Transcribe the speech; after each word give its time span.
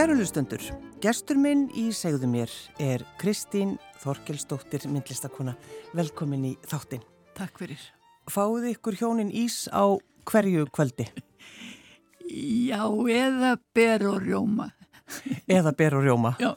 Kæru 0.00 0.14
hlustundur, 0.16 0.62
gestur 1.04 1.36
minn 1.36 1.66
í 1.76 1.90
segðu 1.92 2.24
mér 2.32 2.48
er 2.80 3.02
Kristín 3.20 3.74
Þorkelsdóttir, 4.00 4.86
myndlistakona. 4.88 5.52
Velkomin 5.92 6.46
í 6.48 6.52
þáttinn. 6.64 7.02
Takk 7.36 7.60
fyrir. 7.60 7.82
Fáðu 8.32 8.70
ykkur 8.70 8.96
hjónin 8.96 9.28
ís 9.28 9.66
á 9.68 10.00
hverju 10.30 10.70
kvöldi? 10.72 11.04
Já, 12.32 12.80
eða 13.12 13.50
ber 13.76 14.06
og 14.08 14.24
rjóma. 14.24 14.70
Eða 15.44 15.74
ber 15.76 15.98
og 15.98 16.08
rjóma. 16.08 16.32
Já. 16.40 16.54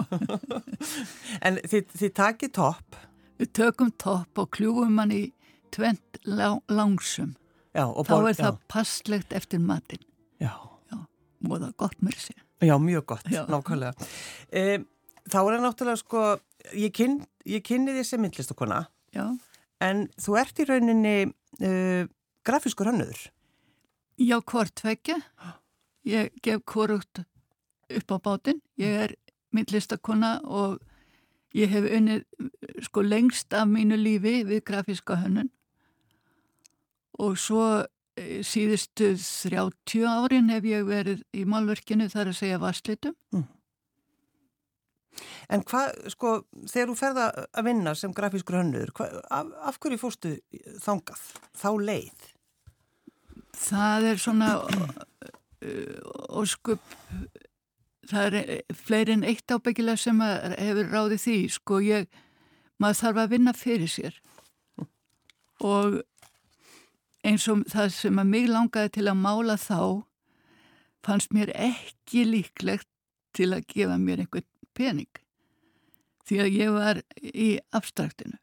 en 1.50 1.60
þið, 1.68 1.92
þið 2.00 2.16
takið 2.22 2.54
topp. 2.62 3.02
Við 3.44 3.52
tökum 3.60 3.92
topp 4.06 4.40
og 4.46 4.54
kljúum 4.56 5.04
hann 5.04 5.12
í 5.12 5.24
tvent 5.76 6.24
langsum. 6.24 7.36
Já, 7.76 7.90
Þá 7.92 8.16
er 8.22 8.40
það 8.40 8.64
passlegt 8.72 9.36
eftir 9.36 9.60
matinn. 9.60 10.08
Já. 10.40 10.56
Já, 10.88 11.04
er 11.60 11.76
gott 11.76 12.00
með 12.00 12.22
þessi. 12.22 12.40
Já, 12.64 12.76
mjög 12.80 13.06
gott, 13.14 13.30
Já. 13.32 13.44
nákvæmlega. 13.52 14.10
E, 14.52 14.84
þá 15.28 15.38
er 15.40 15.50
það 15.56 15.64
náttúrulega 15.66 16.02
sko, 16.02 16.24
ég, 16.72 16.94
kyn, 16.96 17.20
ég 17.50 17.66
kynni 17.66 17.96
því 17.96 18.06
sem 18.08 18.24
myndlistakona, 18.24 18.84
en 19.84 20.08
þú 20.22 20.38
ert 20.40 20.62
í 20.64 20.68
rauninni 20.70 21.18
uh, 21.28 22.06
grafískur 22.48 22.90
hannöður. 22.92 23.28
Já, 24.22 24.38
hvort 24.40 24.74
tvekja. 24.78 25.20
Ég 26.08 26.32
gef 26.44 26.64
hvorugt 26.70 27.24
upp 27.90 28.12
á 28.14 28.18
bátinn. 28.24 28.62
Ég 28.80 29.06
er 29.08 29.16
myndlistakona 29.56 30.38
og 30.44 30.80
ég 31.56 31.72
hef 31.72 31.86
unnið 31.86 32.24
sko 32.88 33.04
lengst 33.06 33.54
af 33.54 33.68
mínu 33.70 33.98
lífi 34.00 34.42
við 34.48 34.64
grafíska 34.68 35.20
hönnun 35.22 35.52
og 37.22 37.38
svo 37.38 37.86
síðustu 38.46 39.14
30 39.18 40.06
árin 40.06 40.52
hef 40.54 40.68
ég 40.70 40.86
verið 40.88 41.24
í 41.34 41.46
málverkinu 41.50 42.10
þar 42.12 42.32
að 42.32 42.40
segja 42.40 42.62
vasslitum. 42.62 43.16
En 45.54 45.62
hvað, 45.70 45.94
sko, 46.14 46.36
þegar 46.70 46.90
þú 46.90 46.96
ferða 46.98 47.26
að 47.54 47.68
vinna 47.68 47.94
sem 47.98 48.14
grafískur 48.16 48.58
hva, 48.98 49.10
af, 49.30 49.50
af 49.70 49.80
hverju 49.82 50.02
fórstu 50.02 50.36
þangað, 50.82 51.26
þá 51.58 51.70
leið? 51.90 52.30
Það 53.64 54.08
er 54.10 54.22
svona 54.22 54.50
óskup, 56.34 56.82
það 58.10 58.26
er 58.26 58.38
eh, 58.42 58.76
fleiri 58.76 59.18
en 59.18 59.28
eitt 59.28 59.52
ábyggilega 59.54 60.02
sem 60.02 60.22
hefur 60.24 60.90
ráðið 60.92 61.26
því, 61.26 61.38
sko 61.58 61.80
ég, 61.86 62.10
maður 62.82 63.02
þarf 63.04 63.22
að 63.24 63.36
vinna 63.36 63.54
fyrir 63.58 63.92
sér 63.92 64.18
og 65.64 66.02
eins 67.24 67.48
og 67.52 67.64
það 67.72 67.92
sem 67.96 68.20
að 68.20 68.32
mig 68.36 68.48
langaði 68.52 68.94
til 68.98 69.08
að 69.12 69.22
mála 69.24 69.58
þá 69.62 69.80
fannst 71.04 71.34
mér 71.36 71.52
ekki 71.56 72.24
líklegt 72.28 72.88
til 73.36 73.52
að 73.56 73.66
gefa 73.74 73.98
mér 74.00 74.24
einhvern 74.24 74.48
pening 74.78 75.10
því 76.28 76.40
að 76.40 76.56
ég 76.56 76.74
var 76.76 77.02
í 77.20 77.50
abstraktinu 77.76 78.38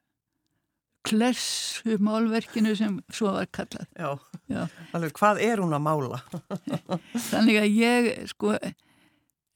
klessu 1.07 1.97
málverkinu 2.03 2.75
sem 2.77 2.99
svo 3.09 3.33
var 3.33 3.49
kallað 3.57 3.87
Já, 3.97 4.11
Já. 4.53 4.67
alveg, 4.93 5.15
hvað 5.17 5.41
er 5.47 5.63
hún 5.63 5.73
að 5.77 5.85
mála? 5.87 6.19
Þannig 7.31 7.61
að 7.63 7.79
ég, 7.79 8.09
sko, 8.29 8.53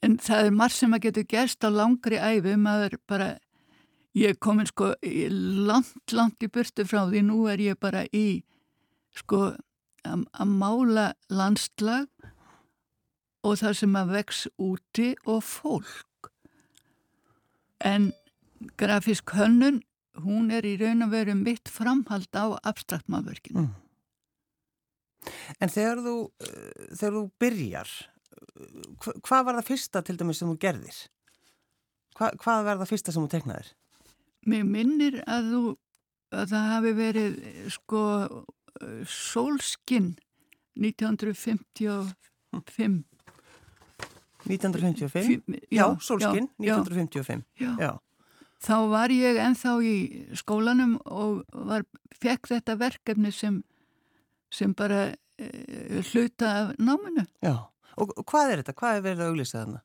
en 0.05 0.17
það 0.25 0.49
er 0.49 0.57
margt 0.57 0.79
sem 0.79 0.97
að 0.97 1.05
getur 1.09 1.27
gerst 1.35 1.67
á 1.67 1.69
langri 1.69 2.17
æfi, 2.17 2.55
maður 2.57 2.97
bara, 3.11 3.29
ég 4.17 4.39
komin 4.41 4.71
sko 4.71 4.95
langt, 5.05 6.17
langt 6.17 6.41
í 6.41 6.49
burtu 6.49 6.87
frá 6.89 7.03
því, 7.11 7.25
nú 7.29 7.45
er 7.53 7.61
ég 7.61 7.81
bara 7.81 8.07
í, 8.09 8.41
sko, 9.19 9.53
að 10.05 10.25
að 10.37 10.51
mála 10.61 11.07
landslag 11.33 12.09
og 13.45 13.59
það 13.61 13.79
sem 13.81 13.97
að 13.99 14.13
vex 14.15 14.45
úti 14.61 15.11
og 15.29 15.41
fólk. 15.45 16.31
En 17.85 18.13
grafísk 18.81 19.35
hönnun, 19.37 19.83
hún 20.25 20.53
er 20.55 20.65
í 20.65 20.77
raun 20.81 21.05
og 21.05 21.13
veru 21.13 21.35
mitt 21.37 21.69
framhald 21.69 22.31
á 22.33 22.57
abstraktmálverkinu. 22.65 23.67
Mm. 23.67 23.73
En 25.61 25.73
þegar 25.73 26.03
þú, 26.05 26.17
uh, 26.29 26.89
þegar 26.93 27.17
þú 27.17 27.25
byrjar, 27.41 27.95
hva, 29.01 29.15
hvað 29.25 29.47
var 29.47 29.59
það 29.59 29.71
fyrsta 29.71 30.03
til 30.05 30.19
dæmis 30.21 30.41
sem 30.41 30.51
þú 30.51 30.59
gerðir? 30.61 30.99
Hva, 32.15 32.31
hvað 32.41 32.69
var 32.69 32.81
það 32.83 32.93
fyrsta 32.93 33.15
sem 33.15 33.25
þú 33.25 33.33
teknaðir? 33.33 33.73
Mér 34.49 34.69
minnir 34.69 35.17
að, 35.25 35.49
þú, 35.51 35.63
að 36.37 36.53
það 36.53 36.69
hafi 36.71 36.93
verið 36.99 37.39
sko 37.73 38.03
sólskinn 39.07 40.17
1955. 40.75 43.05
1955? 44.47 45.27
Fí- 45.27 45.43
Já, 45.71 45.97
Solskinn, 46.01 46.49
já, 46.59 46.77
1955. 46.77 47.45
Já. 47.61 47.77
Já. 47.79 47.99
Þá 48.65 48.77
var 48.91 49.09
ég 49.13 49.37
enþá 49.41 49.73
í 49.85 49.97
skólanum 50.37 50.97
og 51.05 51.43
var, 51.53 51.85
fekk 52.17 52.49
þetta 52.49 52.77
verkefni 52.81 53.33
sem, 53.33 53.63
sem 54.51 54.73
bara 54.75 55.15
e, 55.39 55.49
hluta 56.13 56.47
af 56.61 56.77
náminu. 56.79 57.27
Já. 57.43 57.69
Og 57.97 58.11
hvað 58.27 58.51
er 58.53 58.63
þetta? 58.63 58.73
Hvað 58.75 58.97
er 58.97 59.03
verið 59.05 59.21
að 59.25 59.29
auglýsa 59.33 59.59
þarna? 59.65 59.81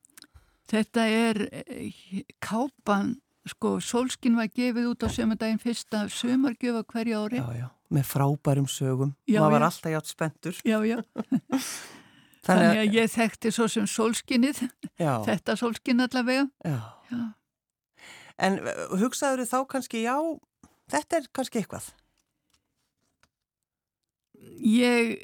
Þetta 0.69 1.03
er 1.09 1.41
e, 1.51 1.91
kápan, 2.39 3.17
sko, 3.49 3.79
sólskinn 3.83 4.35
var 4.39 4.47
gefið 4.53 4.87
út 4.93 5.03
á 5.03 5.07
sömundaginn 5.11 5.59
fyrsta 5.61 6.05
sömargjöf 6.09 6.79
á 6.79 6.83
hverju 6.93 7.19
ári. 7.25 7.37
Já, 7.43 7.49
já. 7.59 7.67
Með 7.89 8.05
frábærum 8.05 8.67
sögum. 8.69 9.15
Já, 9.25 9.39
Maður 9.41 9.55
var 9.55 9.61
já. 9.63 9.67
alltaf 9.69 9.91
hjátt 9.95 10.09
spenntur. 10.11 10.59
Já, 10.67 10.77
já. 10.85 10.99
Þannig 12.49 12.79
að 12.83 12.93
ég 12.95 13.09
þekkti 13.13 13.51
svo 13.53 13.65
sem 13.69 13.87
sólskinnið, 13.89 14.61
þetta 14.97 15.55
sólskinn 15.59 16.05
allavega. 16.05 16.45
já. 16.65 16.77
Já. 17.09 17.23
En 18.39 18.55
uh, 18.63 18.93
hugsaður 19.01 19.43
þá 19.49 19.57
kannski, 19.67 20.05
já, 20.05 20.15
þetta 20.93 21.17
er 21.19 21.25
kannski 21.35 21.59
eitthvað. 21.59 21.89
Ég, 24.63 25.17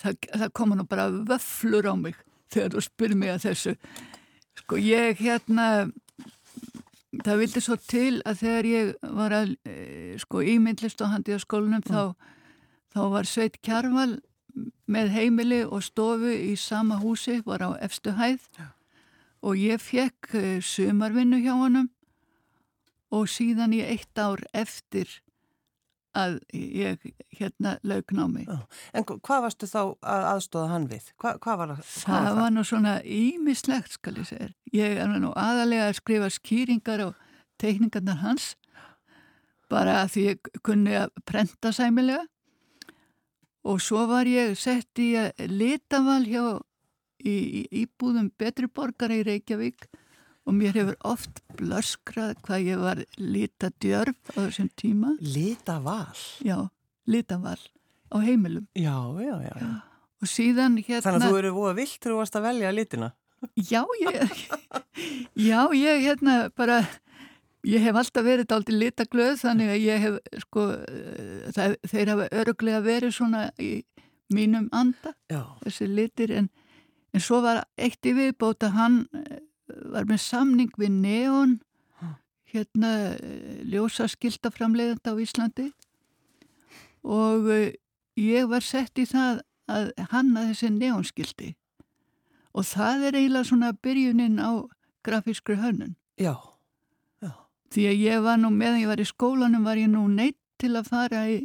það, 0.00 0.16
það 0.32 0.52
koma 0.58 0.78
nú 0.78 0.86
bara 0.90 1.06
vöflur 1.30 1.86
á 1.86 1.94
mig 1.98 2.18
þegar 2.50 2.74
þú 2.74 2.82
spyrir 2.88 3.20
mig 3.20 3.30
að 3.36 3.44
þessu. 3.46 3.76
Sko 4.58 4.80
ég 4.82 5.20
hérna, 5.22 5.68
það 7.18 7.40
vildi 7.42 7.62
svo 7.64 7.76
til 7.90 8.20
að 8.28 8.42
þegar 8.44 8.68
ég 8.70 8.90
var 9.18 9.34
að, 9.34 9.54
eh, 9.66 10.18
sko 10.18 10.42
ímyndlist 10.46 11.02
á 11.02 11.10
handið 11.10 11.40
á 11.42 11.44
skólanum 11.44 11.82
þá, 11.82 12.02
þá 12.94 13.00
var 13.10 13.24
Sveit 13.26 13.58
Kjarval 13.62 14.20
með 14.90 15.10
heimili 15.14 15.62
og 15.64 15.82
stofu 15.82 16.30
í 16.30 16.56
sama 16.58 16.98
húsi, 17.02 17.40
var 17.46 17.62
á 17.62 17.70
efstu 17.82 18.14
hæð 18.18 18.46
Já. 18.58 18.66
og 19.42 19.54
ég 19.56 19.80
fekk 19.80 20.34
uh, 20.34 20.60
sumarvinnu 20.60 21.38
hjá 21.42 21.54
honum 21.54 21.90
og 23.10 23.26
síðan 23.30 23.74
í 23.74 23.82
eitt 23.82 24.18
ár 24.18 24.42
eftir 24.54 25.20
að 26.16 26.38
ég 26.52 27.04
hérna 27.38 27.76
laugn 27.86 28.18
á 28.18 28.26
mig. 28.26 28.46
Já. 28.48 28.58
En 28.94 29.04
hva- 29.04 29.20
hvað 29.20 29.42
varstu 29.46 29.66
þá 29.70 29.80
að 30.02 30.24
aðstóða 30.34 30.68
hann 30.72 30.88
við? 30.90 31.12
Hva, 31.22 31.36
hvað 31.38 31.58
var, 31.58 31.68
hvað 31.76 32.06
Það 32.06 32.24
var 32.24 32.40
var 32.40 32.50
nú 32.50 32.64
svona 32.66 32.94
ímislegt 33.04 33.92
skal 33.98 34.14
ég 34.18 34.26
segja. 34.26 34.48
Ég 34.72 34.98
er 34.98 35.06
nú 35.20 35.30
aðalega 35.36 35.88
að 35.90 35.98
skrifa 36.00 36.30
skýringar 36.34 37.04
og 37.06 37.14
teikningarnar 37.62 38.16
hans 38.24 38.56
bara 39.70 40.00
að 40.02 40.10
því 40.16 40.22
ég 40.26 40.50
kunni 40.66 40.96
að 40.98 41.10
prenta 41.24 41.70
sæmilega 41.72 42.24
og 43.64 43.80
svo 43.84 44.06
var 44.08 44.24
ég 44.26 44.56
sett 44.58 44.98
í 44.98 45.12
að 45.20 45.46
litaval 45.52 46.24
hjá 46.26 46.44
í, 47.22 47.34
í 47.60 47.84
íbúðum 47.84 48.30
betri 48.40 48.66
borgara 48.72 49.14
í 49.20 49.22
Reykjavík 49.26 49.86
og 50.50 50.56
mér 50.58 50.74
hefur 50.74 50.96
oft 51.06 51.38
blöskrað 51.60 52.32
hvað 52.42 52.64
ég 52.66 52.80
var 52.82 53.00
litadjörf 53.22 54.32
á 54.34 54.38
þessum 54.40 54.70
tíma. 54.74 55.14
Lita 55.22 55.76
val. 55.84 56.18
Já, 56.42 56.56
litaval 57.06 57.60
á 58.10 58.16
heimilum 58.18 58.66
Já, 58.74 58.98
já, 59.22 59.36
já. 59.46 59.54
já. 59.54 59.70
og 60.20 60.28
síðan 60.28 60.78
hérna... 60.82 61.04
Þannig 61.06 61.22
að 61.22 61.30
þú 61.30 61.38
eru 61.38 61.52
búið 61.54 61.76
vilt 61.78 62.08
varst 62.18 62.38
að 62.38 62.46
velja 62.48 62.72
litina. 62.74 63.12
Já, 63.56 63.84
ég, 64.02 64.32
já, 65.48 65.60
ég 65.72 66.02
hérna 66.04 66.34
bara, 66.58 66.80
ég 67.64 67.86
hef 67.86 68.00
alltaf 68.02 68.26
verið 68.26 68.50
dálítið 68.50 68.80
litaglöð 68.82 69.38
þannig 69.40 69.70
að 69.72 69.78
ég 69.86 70.02
hef, 70.02 70.18
sko, 70.42 70.64
eh, 70.76 71.46
það, 71.56 71.76
þeir 71.94 72.12
hafa 72.12 72.26
öruglega 72.42 72.82
verið 72.84 73.14
svona 73.16 73.46
í 73.56 73.70
mínum 74.34 74.66
anda, 74.76 75.14
Já. 75.30 75.46
þessi 75.62 75.88
litir, 75.88 76.34
en, 76.36 76.50
en 77.14 77.24
svo 77.24 77.40
var 77.46 77.62
eitt 77.80 78.04
í 78.06 78.12
viðbót 78.18 78.66
að 78.66 78.76
hann 78.76 78.98
var 79.92 80.08
með 80.08 80.22
samning 80.24 80.72
við 80.80 80.96
Neon, 81.02 81.58
hérna, 82.50 82.90
eh, 83.14 83.62
ljósaskildaframleiðanda 83.70 85.14
á 85.14 85.22
Íslandi 85.22 85.70
og 87.06 87.48
eh, 87.54 87.78
ég 88.18 88.50
var 88.50 88.64
sett 88.66 88.98
í 88.98 89.06
það 89.08 89.42
að 89.70 89.90
hanna 90.10 90.48
þessi 90.50 90.70
neonskildi 90.74 91.54
og 92.50 92.66
það 92.66 93.06
er 93.08 93.18
eiginlega 93.20 93.46
svona 93.46 93.72
byrjunin 93.78 94.40
á 94.42 94.66
grafískri 95.06 95.56
hönnun. 95.60 95.94
Já. 96.18 96.34
Því 97.70 97.84
að 97.86 98.00
ég 98.02 98.22
var 98.24 98.38
nú, 98.42 98.50
meðan 98.50 98.80
ég 98.82 98.90
var 98.90 99.00
í 99.00 99.06
skólanum, 99.06 99.62
var 99.62 99.78
ég 99.78 99.90
nú 99.92 100.08
neitt 100.10 100.38
til 100.58 100.72
að 100.74 100.88
fara 100.90 101.22
í, 101.30 101.36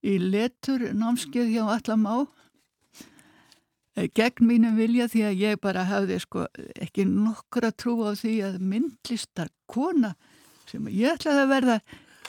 í 0.00 0.14
letur 0.16 0.88
námskeið 0.96 1.50
hjá 1.52 1.66
Allam 1.74 2.06
á. 2.08 2.16
Eh, 3.96 4.08
gegn 4.14 4.46
mínum 4.48 4.78
vilja 4.78 5.08
því 5.12 5.24
að 5.28 5.42
ég 5.42 5.60
bara 5.62 5.86
hafði 5.88 6.20
sko 6.22 6.46
ekki 6.80 7.06
nokkura 7.08 7.72
trú 7.72 7.98
á 8.06 8.12
því 8.18 8.36
að 8.48 8.62
myndlistar 8.72 9.52
kona 9.66 10.14
sem 10.70 10.88
ég 10.88 11.18
ætlaði 11.18 11.44
að 11.44 11.52
verða 11.52 11.76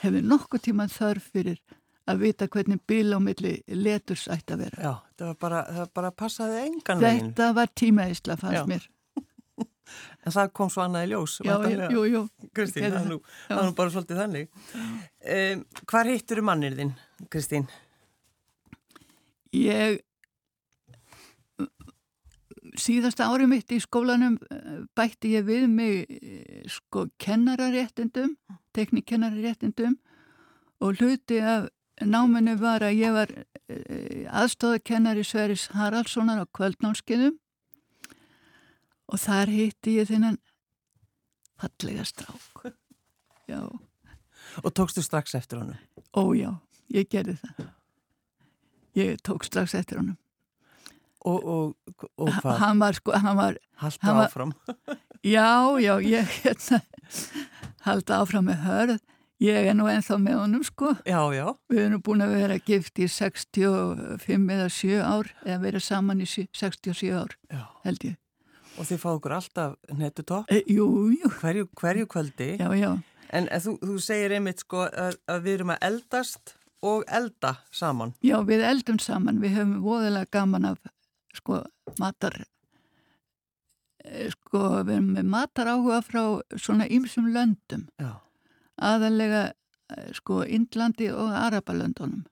hefði 0.03 0.23
nokkuð 0.27 0.65
tíman 0.67 0.91
þörf 0.91 1.29
fyrir 1.33 1.61
að 2.09 2.23
vita 2.25 2.47
hvernig 2.51 2.81
bíl 2.87 3.15
á 3.15 3.19
milli 3.23 3.53
leturs 3.71 4.25
ætti 4.31 4.55
að 4.55 4.65
vera. 4.65 4.79
Já, 4.81 4.93
það 5.19 5.29
var 5.29 5.37
bara, 5.45 5.61
það 5.77 5.93
bara 5.99 6.11
passaði 6.23 6.57
engan 6.65 7.03
veginn. 7.03 7.29
Þetta 7.29 7.47
var 7.59 7.71
tímaðisla 7.79 8.37
fannst 8.41 8.59
Já. 8.59 8.65
mér. 8.73 8.89
En 10.23 10.31
það 10.31 10.53
kom 10.55 10.69
svo 10.71 10.81
annað 10.85 11.03
í 11.05 11.09
ljós. 11.11 11.33
Já, 11.43 11.53
jú, 11.91 12.03
jú. 12.07 12.19
Kristín, 12.55 12.85
það 12.87 13.09
nú, 13.11 13.17
nú 13.51 13.73
bara 13.75 13.91
svolítið 13.91 14.21
þannig. 14.21 14.61
Um, 15.35 15.63
hvar 15.91 16.07
hittur 16.07 16.39
mannir 16.47 16.77
þinn, 16.77 16.93
Kristín? 17.29 17.67
Ég 19.53 19.99
síðasta 22.79 23.27
árið 23.29 23.49
mitt 23.51 23.71
í 23.75 23.79
skólanum 23.83 24.37
eh, 24.51 24.81
bætti 24.97 25.33
ég 25.35 25.45
við 25.47 25.67
mig 25.69 26.09
eh, 26.09 26.63
sko 26.71 27.07
kennararéttindum, 27.21 28.35
teknikennararéttindum 28.73 29.97
og 30.83 30.99
hluti 30.99 31.39
af 31.39 31.69
náminu 32.03 32.57
var 32.59 32.83
að 32.83 32.97
ég 32.99 33.13
var 33.15 33.31
aðstóðakennari 34.33 35.23
Sveris 35.23 35.67
Haraldssonar 35.77 36.41
á 36.41 36.45
kvöldnálskiðum 36.49 37.37
og 39.07 39.21
þar 39.21 39.51
hitti 39.53 39.99
ég 39.99 40.09
þinnan 40.09 40.39
fallega 41.61 42.03
strák. 42.07 42.73
Já, 43.51 43.69
Og 44.63 44.73
tókstu 44.73 45.01
strax 45.01 45.35
eftir 45.35 45.57
honum? 45.57 45.77
ó 46.13 46.23
já, 46.35 46.51
ég 46.93 47.07
gerði 47.09 47.37
það. 47.41 47.69
Ég 48.95 49.21
tók 49.25 49.45
strax 49.47 49.73
eftir 49.73 49.97
honum. 49.97 50.17
Og, 51.25 51.39
og, 51.47 52.07
og 52.19 52.29
hvað? 52.41 52.57
Hann 52.59 52.79
var 52.83 52.97
sko, 52.97 53.11
hann 53.15 53.37
var 53.39 53.57
Haltu 53.83 54.05
hann 54.07 54.17
var- 54.17 54.27
áfram? 54.31 54.53
Já, 55.23 55.79
já, 55.79 55.93
ég 56.03 56.27
hérna, 56.43 56.81
halda 57.85 58.17
áfram 58.19 58.49
með 58.49 58.57
hörð. 58.65 58.97
Ég 59.43 59.69
er 59.69 59.75
nú 59.75 59.85
ennþá 59.87 60.17
með 60.19 60.35
honum, 60.41 60.63
sko. 60.67 60.89
Já, 61.07 61.19
já. 61.35 61.45
Við 61.71 61.79
erum 61.85 62.01
búin 62.03 62.23
að 62.25 62.33
vera 62.35 62.57
gift 62.59 62.99
í 62.99 63.07
65 63.11 64.51
eða 64.51 64.67
7 64.71 64.99
ár, 65.03 65.31
eða 65.45 65.61
vera 65.63 65.79
saman 65.83 66.21
í 66.23 66.27
sjö- 66.27 66.47
67 66.55 67.11
ár, 67.15 67.33
já. 67.51 67.63
held 67.83 68.03
ég. 68.07 68.17
Og 68.77 68.87
þið 68.89 68.99
fá 69.03 69.09
okkur 69.13 69.35
alltaf 69.37 69.73
netutopp 69.93 70.51
E, 70.51 70.63
jú, 70.67 70.87
jú, 71.15 71.29
hverju, 71.39 71.67
hverju 71.77 72.07
kvöldi. 72.07 72.57
já, 72.59 72.67
já. 72.75 72.91
En, 73.33 73.47
þú, 73.47 73.77
þú 73.81 73.97
segir 74.01 74.31
einmitt 74.35 74.59
sko 74.63 74.85
að, 74.91 75.15
að 75.27 75.41
við 75.47 75.53
erum 75.59 75.71
að 75.75 75.83
eldast 75.87 76.55
og 76.83 77.03
elda 77.07 77.55
saman. 77.71 78.13
Já, 78.21 78.37
við 78.43 78.63
eldum 78.67 78.99
saman, 78.99 79.39
við 79.41 79.55
höfum 79.59 79.79
voðalega 79.85 80.27
gaman 80.31 80.65
af, 80.65 80.77
sko, 81.33 81.63
matar, 81.99 82.37
eh, 84.03 84.29
sko, 84.33 84.63
við 84.83 84.95
erum 84.97 85.11
með 85.17 85.29
matar 85.35 85.71
áhuga 85.73 86.01
frá 86.05 86.23
svona 86.55 86.87
ýmsum 86.87 87.31
löndum. 87.33 87.87
Já. 87.99 88.19
aðalega 88.81 89.53
eh, 89.93 90.09
sko 90.17 90.43
Indlandi 90.43 91.11
og 91.13 91.29
Arabalöndunum 91.29 92.23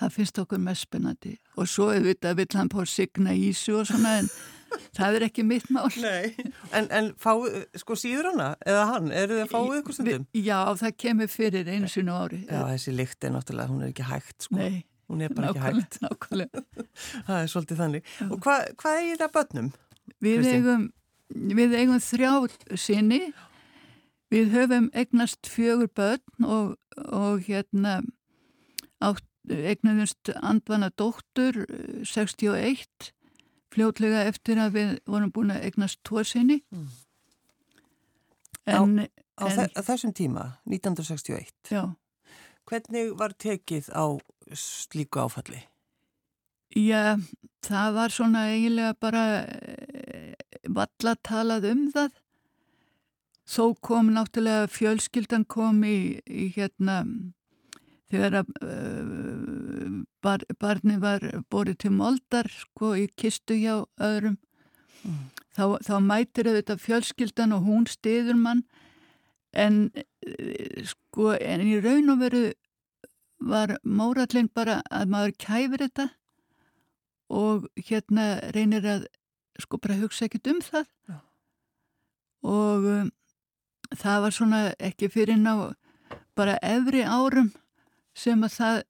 það 0.00 0.14
finnst 0.16 0.40
okkur 0.40 0.62
mest 0.62 0.88
spennandi 0.88 1.34
og 1.60 1.68
svo 1.68 1.90
auðvitað 1.92 2.40
vill 2.40 2.56
hann 2.56 2.72
på 2.72 2.86
signa 2.88 3.34
ísu 3.36 3.76
og 3.80 3.86
svona 3.90 4.16
en 4.22 4.30
það 4.96 5.18
er 5.18 5.26
ekki 5.26 5.44
mitt 5.46 5.66
mál 5.74 5.88
Nei. 6.00 6.30
En, 6.76 6.86
en 6.94 7.10
fáu, 7.20 7.44
sko 7.78 7.96
síður 7.98 8.30
hana 8.30 8.52
eða 8.66 8.86
hann, 8.92 9.10
eru 9.10 9.38
þið 9.38 9.44
að 9.44 9.52
fáu 9.52 9.72
ykkur 9.80 9.96
stundum? 9.96 10.26
Já, 10.34 10.58
það 10.80 10.96
kemur 11.04 11.32
fyrir 11.32 11.70
einu 11.70 11.90
sinu 11.90 12.14
ári 12.16 12.44
Já, 12.46 12.62
þessi 12.70 12.94
lykt 12.96 13.26
er 13.26 13.34
náttúrulega, 13.34 13.72
hún 13.72 13.84
er 13.84 13.92
ekki 13.92 14.06
hægt 14.08 14.46
sko. 14.46 14.60
Nei, 14.60 14.84
Hún 15.10 15.22
er 15.26 15.32
bara 15.34 15.50
ekki 15.50 15.62
hægt. 15.64 15.96
nákvæmlega, 16.04 16.06
nákvæmlega. 16.06 16.86
Það 17.26 17.36
er 17.42 17.48
svolítið 17.50 17.80
þannig. 17.82 18.10
Og 18.30 18.36
hvað, 18.44 18.66
hvað 18.78 18.98
er 19.10 19.20
það 19.24 19.32
börnum? 19.36 19.70
Við 20.22 20.46
eigum, 20.54 20.84
við 21.60 21.74
eigum 21.80 22.02
þrjá 22.04 22.30
sinni 22.78 23.20
við 24.30 24.52
höfum 24.54 24.86
eignast 24.94 25.50
fjögur 25.50 25.90
börn 25.98 26.46
og, 26.46 26.76
og 27.10 27.40
hérna 27.48 27.96
átt, 29.02 29.24
eignuðumst 29.50 30.30
andvana 30.38 30.92
dóttur 31.00 31.64
eh, 31.66 32.04
61 32.06 33.10
fljótlega 33.74 34.22
eftir 34.30 34.58
að 34.62 34.74
við 34.76 34.92
vorum 35.10 35.32
búin 35.34 35.50
að 35.54 35.64
eignast 35.70 35.98
tvo 36.06 36.22
sinni 36.26 36.60
Mm. 36.70 36.86
en, 38.66 39.08
Á 39.40 39.46
En- 39.48 39.70
þe 39.72 39.82
þessum 39.86 40.12
tíma, 40.14 40.42
1961, 40.68 41.50
já, 41.72 41.80
hvernig 42.70 43.12
var 43.18 43.34
tekið 43.34 43.90
á 43.92 44.04
slíku 44.54 45.24
áfalli? 45.24 45.64
já, 46.76 47.18
það 47.66 47.94
var 47.98 48.14
svona 48.14 48.46
eiginlega 48.54 48.94
bara 49.02 49.24
e, 49.42 50.34
valla 50.70 51.16
talað 51.26 51.66
um 51.72 51.86
það 51.94 52.12
þó 53.50 53.64
kom 53.82 54.12
náttúrulega 54.14 54.70
fjölskyldan 54.70 55.44
kom 55.50 55.82
í, 55.82 56.20
í 56.30 56.52
hérna 56.54 57.02
þegar 58.10 58.40
að 58.40 58.52
uh, 58.62 59.98
bar, 60.22 60.44
barni 60.62 60.96
var 61.02 61.26
borið 61.50 61.80
til 61.84 61.90
moldar 61.94 62.46
sko 62.50 62.94
í 62.98 63.08
kistu 63.18 63.58
hjá 63.58 63.82
öðrum 63.98 64.38
Mm. 65.00 65.30
þá, 65.56 65.64
þá 65.80 65.94
mætir 66.04 66.48
auðvitað 66.50 66.82
fjölskyldan 66.84 67.54
og 67.56 67.64
hún 67.64 67.86
stiður 67.88 68.36
mann 68.36 68.64
en 69.56 69.90
sko 70.90 71.34
en 71.36 71.62
í 71.64 71.78
raun 71.80 72.12
og 72.12 72.20
veru 72.20 72.42
var 73.40 73.78
mórallin 73.84 74.50
bara 74.52 74.80
að 74.92 75.12
maður 75.14 75.36
kæfir 75.40 75.84
þetta 75.86 76.08
og 77.30 77.68
hérna 77.88 78.26
reynir 78.54 78.84
að 78.84 79.06
sko 79.60 79.78
bara 79.80 79.98
hugsa 80.00 80.26
ekkert 80.26 80.50
um 80.52 80.60
það 80.64 80.86
Já. 81.08 81.16
og 82.44 82.88
um, 82.90 83.08
það 83.96 84.22
var 84.26 84.36
svona 84.36 84.60
ekki 84.78 85.08
fyrir 85.12 85.40
ná 85.40 85.72
bara 86.36 86.58
efri 86.62 87.02
árum 87.04 87.50
sem 88.16 88.44
að 88.44 88.56
það 88.58 88.82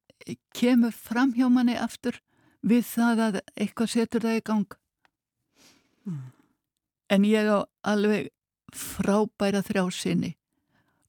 kemur 0.55 0.93
fram 0.93 1.33
hjá 1.37 1.47
manni 1.49 1.77
aftur 1.79 2.21
við 2.67 2.85
það 2.91 3.23
að 3.27 3.39
eitthvað 3.57 3.93
setur 3.95 4.25
það 4.27 4.37
í 4.37 4.43
gang. 4.45 4.75
Mm. 6.05 6.27
En 7.11 7.25
ég 7.25 7.49
á 7.49 7.59
alveg 7.89 8.29
frábæra 8.77 9.63
þrjá 9.67 9.85
sinni 9.95 10.35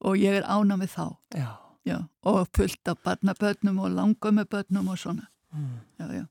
og 0.02 0.18
ég 0.18 0.40
er 0.40 0.46
ána 0.50 0.76
með 0.80 0.94
þá. 0.96 1.06
Já. 1.38 1.50
Já, 1.82 1.96
og 2.22 2.46
fullt 2.54 2.88
af 2.88 3.00
barnabötnum 3.02 3.80
og 3.82 3.90
langömmubötnum 3.90 4.90
og 4.92 4.98
svona. 4.98 5.26
Mm. 5.52 5.80
Já, 5.98 6.06
já. 6.12 6.26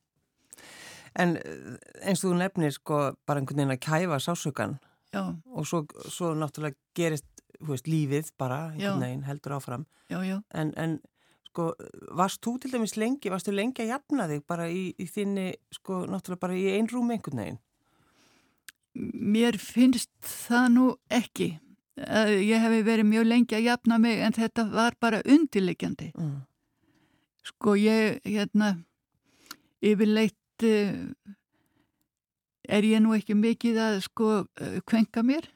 En 1.19 1.35
eh, 1.37 1.75
eins 2.07 2.23
og 2.23 2.31
þú 2.31 2.37
nefnir 2.39 2.71
sko 2.71 2.99
bara 3.27 3.41
einhvern 3.41 3.59
veginn 3.59 3.75
að 3.75 3.81
kæfa 3.83 4.19
sásökan 4.23 4.77
Já, 5.11 5.35
og 5.51 5.67
svo, 5.67 5.81
svo 6.07 6.31
náttúrulega 6.39 6.77
gerist 6.95 7.25
veist, 7.59 7.87
lífið 7.87 8.31
bara 8.39 8.71
veginn 8.77 9.25
heldur 9.27 9.57
áfram. 9.57 9.85
já, 10.09 10.23
já. 10.23 10.41
En, 10.53 10.73
en 10.77 11.01
sko, 11.49 11.73
varst 12.15 12.39
þú 12.45 12.59
til 12.61 12.71
dæmis 12.71 12.95
lengi, 12.95 13.29
varst 13.29 13.49
þú 13.49 13.57
lengi 13.57 13.83
að 13.83 13.91
jafna 13.91 14.27
þig 14.31 14.45
bara 14.47 14.69
í, 14.71 14.93
í 14.95 15.05
þinni, 15.05 15.49
sko, 15.75 16.05
náttúrulega 16.07 16.39
bara 16.39 16.55
í 16.55 16.65
einrúmi 16.77 17.17
einhvern 17.17 17.43
veginn? 17.43 17.59
Mér 18.95 19.57
finnst 19.59 20.11
það 20.23 20.71
nú 20.71 20.87
ekki. 21.11 21.59
Að 22.07 22.31
Ég 22.45 22.63
hefi 22.63 22.81
verið 22.85 23.09
mjög 23.09 23.27
lengi 23.27 23.57
að 23.57 23.67
jafna 23.67 23.97
mig 24.01 24.21
en 24.25 24.35
þetta 24.35 24.65
var 24.71 24.97
bara 24.99 25.21
undirleikjandi. 25.25 26.11
Mm. 26.17 26.39
Sko 27.51 27.75
ég, 27.79 28.19
hérna, 28.25 28.75
yfirleitt 29.81 30.65
uh, 30.67 30.99
er 32.69 32.87
ég 32.87 33.01
nú 33.01 33.15
ekki 33.17 33.35
mikið 33.37 33.79
að 33.81 33.97
sko 34.05 34.29
uh, 34.43 34.77
kvenka 34.85 35.23
mér. 35.25 35.49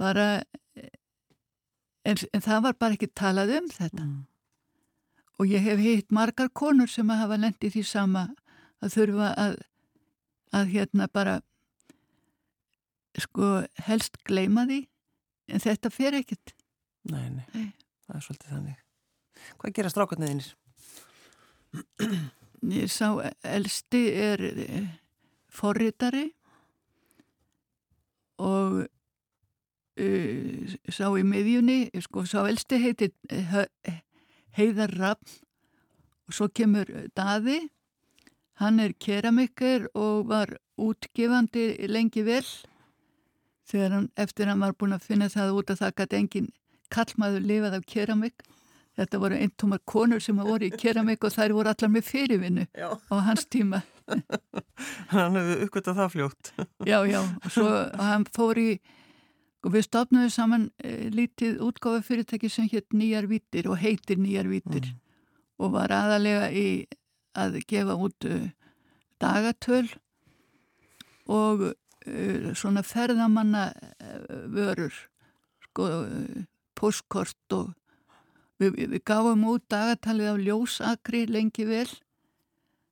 Bara, 0.00 0.40
eh, 0.80 0.88
en, 2.08 2.16
en 2.32 2.44
það 2.44 2.62
var 2.64 2.78
bara 2.80 2.96
ekki 2.96 3.10
talað 3.12 3.52
um 3.58 3.68
þetta. 3.68 4.06
Mm. 4.06 4.20
Og 5.40 5.48
ég 5.48 5.64
hef 5.64 5.80
hitt 5.80 6.12
margar 6.12 6.48
konur 6.52 6.88
sem 6.88 7.08
að 7.12 7.22
hafa 7.24 7.40
lendið 7.40 7.76
því 7.76 7.84
sama 7.88 8.26
að 8.80 8.96
þurfa 8.96 9.28
að, 9.40 9.54
að 10.56 10.74
hérna 10.74 11.08
bara, 11.12 11.40
sko, 13.18 13.50
helst 13.86 14.20
gleyma 14.28 14.66
því. 14.68 14.84
En 15.50 15.62
þetta 15.62 15.90
fer 15.90 16.14
ekkert. 16.20 16.54
Nei, 17.10 17.26
nei, 17.32 17.46
Nei. 17.54 17.70
það 18.06 18.16
er 18.16 18.26
svolítið 18.26 18.54
þannig. 18.54 18.82
Hvað 19.58 19.74
gera 19.78 19.92
strákarnir 19.92 20.30
þínir? 20.30 20.50
Ég 22.76 22.90
sá 22.92 23.06
elsti 23.46 24.02
er 24.20 24.42
eh, 24.50 24.88
forritari 25.48 26.26
og 28.40 28.82
uh, 28.84 30.74
sá 30.92 31.06
í 31.16 31.24
miðjunni, 31.24 31.78
sko 32.04 32.26
sá 32.28 32.42
elsti 32.44 32.80
heitir 32.82 33.14
uh, 33.32 33.64
Heiðar 34.56 34.92
Raffn 34.98 35.38
og 36.28 36.36
svo 36.36 36.50
kemur 36.52 36.88
Daði, 37.16 37.62
hann 38.60 38.80
er 38.82 38.92
keramiker 39.00 39.88
og 39.96 40.28
var 40.30 40.52
útgefandi 40.80 41.88
lengi 41.88 42.24
vel 42.26 42.44
þegar 43.70 43.94
hann, 43.96 44.08
eftir 44.18 44.50
hann 44.50 44.60
var 44.64 44.74
búin 44.78 44.96
að 44.96 45.06
finna 45.06 45.28
það 45.32 45.54
út 45.60 45.70
að 45.74 45.80
það 45.84 45.94
gæti 46.00 46.18
engin 46.20 46.48
kallmaður 46.90 47.44
lifað 47.46 47.76
af 47.78 47.84
keramik 47.86 48.42
þetta 48.98 49.18
voru 49.22 49.36
eintumar 49.38 49.80
konur 49.88 50.20
sem 50.20 50.36
voru 50.42 50.66
í 50.66 50.72
keramik 50.74 51.22
og 51.24 51.32
þær 51.32 51.54
voru 51.56 51.70
allar 51.72 51.92
með 51.94 52.08
fyrirvinnu 52.10 52.64
Já. 52.76 52.88
á 52.98 53.14
hans 53.24 53.46
tíma. 53.46 53.82
Hann 55.14 55.36
hefur 55.38 55.62
uppgötað 55.66 56.00
það 56.00 56.10
fljótt. 56.16 56.50
Já, 56.90 56.98
já, 57.06 57.20
og 57.22 57.52
svo 57.54 57.68
hann 58.02 58.24
fór 58.34 58.58
í, 58.58 58.70
og 59.64 59.74
við 59.76 59.84
stopnaðum 59.86 60.32
saman 60.34 60.64
e, 60.82 61.10
lítið 61.14 61.60
útgáfa 61.62 62.02
fyrirtæki 62.08 62.50
sem 62.50 62.66
hétt 62.72 62.90
Nýjar 62.96 63.28
Vítir 63.30 63.68
og 63.70 63.78
heitir 63.82 64.18
Nýjar 64.18 64.50
Vítir 64.50 64.90
Mm. 64.90 64.98
og 65.60 65.72
var 65.76 65.92
aðalega 65.92 66.46
í 66.56 66.66
að 67.36 67.58
gefa 67.68 67.94
út 68.00 68.24
uh, 68.26 68.46
dagatöl 69.20 69.86
og 71.30 71.66
svona 72.56 72.82
ferðamanna 72.86 73.70
uh, 73.76 74.44
vörur, 74.52 74.94
sko, 75.68 75.88
uh, 76.04 76.44
postkort 76.78 77.56
og 77.56 77.72
við, 78.60 78.76
við, 78.76 79.00
gáum 79.04 79.44
út 79.52 79.66
dagatalið 79.72 80.32
af 80.32 80.44
ljósakri 80.44 81.26
lengi 81.28 81.66
vel 81.68 81.88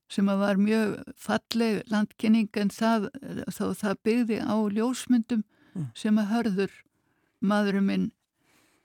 sem 0.08 0.28
að 0.28 0.40
var 0.40 0.60
mjög 0.60 0.92
falleg 1.20 1.82
landkynning 1.92 2.48
en 2.56 2.70
það, 2.72 3.10
þá, 3.52 3.64
það 3.76 4.02
byggði 4.08 4.38
á 4.40 4.56
ljósmyndum 4.72 5.44
Mm. 5.78 5.90
sem 5.94 6.18
að 6.18 6.30
hörður 6.32 6.72
maðurinn 7.44 7.86
minn 7.86 8.06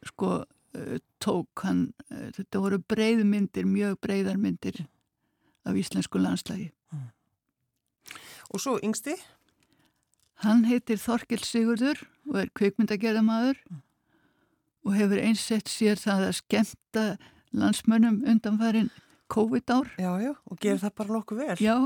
sko 0.05 0.43
tók 1.21 1.63
hann, 1.63 1.93
þetta 2.09 2.59
voru 2.61 2.79
breyðmyndir, 2.89 3.65
mjög 3.69 3.99
breyðarmyndir 4.01 4.79
af 5.69 5.77
íslensku 5.77 6.17
landslagi. 6.17 6.71
Og 8.49 8.61
svo 8.61 8.79
yngsti? 8.81 9.13
Hann 10.43 10.65
heitir 10.67 10.99
Þorkel 10.99 11.39
Sigurður 11.39 12.01
og 12.29 12.39
er 12.41 12.49
kvikmyndagerðamaður 12.57 13.59
og 14.83 14.95
hefur 14.97 15.21
einsett 15.23 15.71
sér 15.71 15.99
það 16.01 16.25
að 16.27 16.33
skemta 16.41 17.03
landsmönnum 17.55 18.23
undanfærin 18.27 18.89
COVID-ár. 19.31 19.93
Já, 19.97 20.11
já, 20.19 20.33
og 20.33 20.59
gerir 20.59 20.81
það 20.81 20.97
bara 20.99 21.15
nokkuð 21.15 21.45
vel. 21.45 21.55
Já, 21.63 21.77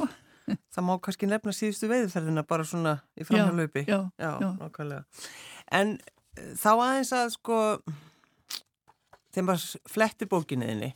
Það 0.74 0.86
má 0.88 0.94
kannski 1.04 1.28
nefna 1.30 1.54
síðustu 1.56 1.90
veiðferðina 1.92 2.44
bara 2.48 2.66
svona 2.68 2.94
í 3.20 3.26
framhjálaupi. 3.28 3.84
já, 3.88 4.00
já, 4.16 4.30
já. 4.42 4.50
nákvæmlega. 4.62 5.04
En 5.76 5.98
uh, 5.98 6.54
þá 6.56 6.70
aðeins 6.74 7.12
að 7.18 7.34
sko, 7.36 7.58
þeim 9.36 9.50
var 9.52 9.66
fletti 9.92 10.30
bókinniðinni, 10.32 10.94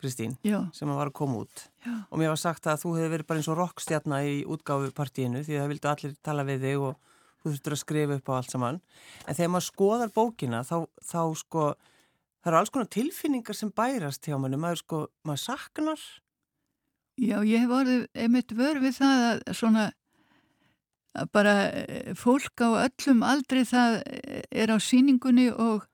Kristín, 0.00 0.34
já, 0.46 0.58
sem 0.76 0.88
var 0.90 1.10
að 1.10 1.16
koma 1.20 1.42
út. 1.44 1.66
já, 1.84 1.92
Og 2.08 2.18
mér 2.20 2.32
var 2.32 2.40
sagt 2.40 2.66
að 2.66 2.82
þú 2.84 2.94
hefði 2.96 3.12
verið 3.14 3.28
bara 3.28 3.42
eins 3.42 3.50
og 3.52 3.58
rockstjarna 3.60 4.22
í 4.24 4.40
útgáfupartíinu 4.48 5.44
því 5.44 5.60
það 5.60 5.70
vildu 5.74 5.90
allir 5.92 6.16
tala 6.24 6.46
við 6.48 6.66
þig 6.66 6.86
og 6.88 6.96
þú 7.40 7.52
þurftur 7.52 7.76
að 7.76 7.82
skrifa 7.84 8.18
upp 8.18 8.32
á 8.32 8.32
allt 8.36 8.54
saman. 8.54 8.80
En 9.26 9.36
þegar 9.36 9.52
maður 9.54 9.68
skoðar 9.68 10.12
bókina 10.16 10.64
þá, 10.66 10.76
þá 11.04 11.22
sko, 11.40 11.68
það 12.40 12.50
eru 12.52 12.60
alls 12.60 12.74
konar 12.74 12.90
tilfinningar 12.96 13.56
sem 13.56 13.70
bærast 13.76 14.28
hjá 14.28 14.36
manni. 14.40 14.60
Maður 14.60 14.82
sko, 14.82 15.04
maður 15.28 15.44
saknar. 15.46 16.04
Já, 17.20 17.38
ég 17.44 17.64
hef 17.64 17.72
orðið 17.76 18.04
einmitt 18.16 18.52
vör 18.56 18.80
við 18.80 18.96
það 18.96 19.24
að 19.28 19.56
svona 19.60 19.90
að 21.18 21.30
bara 21.34 21.54
eh, 21.74 22.12
fólk 22.18 22.62
á 22.62 22.86
öllum 22.86 23.24
aldrei 23.26 23.64
það 23.66 23.96
eh, 24.06 24.42
er 24.62 24.70
á 24.70 24.78
síningunni 24.78 25.48
og, 25.50 25.86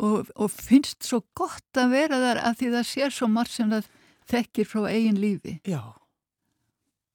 og, 0.00 0.30
og 0.34 0.50
finnst 0.52 1.06
svo 1.06 1.22
gott 1.36 1.80
að 1.80 1.94
vera 1.94 2.20
þar 2.22 2.42
að 2.48 2.60
því 2.60 2.74
það 2.74 2.90
sér 2.90 3.16
svo 3.16 3.30
margt 3.30 3.56
sem 3.56 3.72
það 3.72 3.88
þekkir 4.30 4.70
frá 4.70 4.84
eigin 4.90 5.20
lífi. 5.20 5.56
Já. 5.68 5.80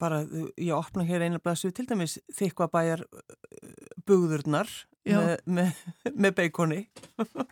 Bara, 0.01 0.25
ég 0.59 0.73
opna 0.75 1.05
hér 1.07 1.23
eina 1.23 1.39
blæsu 1.39 1.71
til 1.71 1.85
dæmis 1.87 2.17
þykva 2.35 2.67
bæjar 2.73 3.05
bugðurnar 4.05 4.67
Já. 5.05 5.19
með, 5.21 5.37
með, 5.45 5.85
með 6.11 6.33
beikoni 6.39 6.81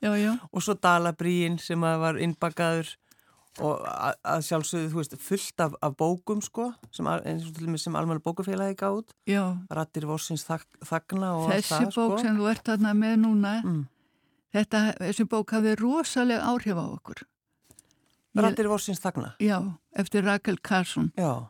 Já, 0.04 0.12
já, 0.18 0.34
og 0.54 0.66
svo 0.66 0.76
dalabríin 0.76 1.56
sem 1.62 1.80
var 1.80 2.20
innbakaður 2.20 2.90
og 3.62 3.84
að, 3.86 4.16
að 4.34 4.46
sjálfsögðu, 4.48 4.90
þú 4.90 5.00
veist, 5.00 5.16
fullt 5.22 5.64
af, 5.66 5.76
af 5.86 5.96
bókum 6.00 6.40
sko, 6.42 6.72
sem, 6.96 7.10
sem 7.78 7.98
almenna 8.00 8.24
bókafélagi 8.24 8.78
gáð. 8.80 9.12
Rattir 9.70 10.08
Vorsins 10.10 10.46
þak, 10.48 10.66
þagna 10.82 11.36
og 11.38 11.52
Þessi 11.52 11.76
það 11.76 11.86
bók 11.86 12.16
sko. 12.16 12.24
sem 12.24 12.40
þú 12.40 12.48
ert 12.50 12.72
þarna 12.72 12.94
með 12.98 13.14
núna, 13.22 13.52
mm. 13.62 13.84
Þetta, 14.54 14.84
þessi 15.00 15.26
bók 15.30 15.56
hafði 15.56 15.78
rosalega 15.82 16.50
áhrif 16.52 16.78
á 16.80 16.86
okkur. 16.86 17.24
Rattir 18.34 18.70
Vorsins 18.70 19.02
þagna, 19.02 19.36
já, 19.42 19.60
eftir 19.94 20.26
Rakel 20.26 20.58
Karlsson. 20.62 21.12
já, 21.18 21.50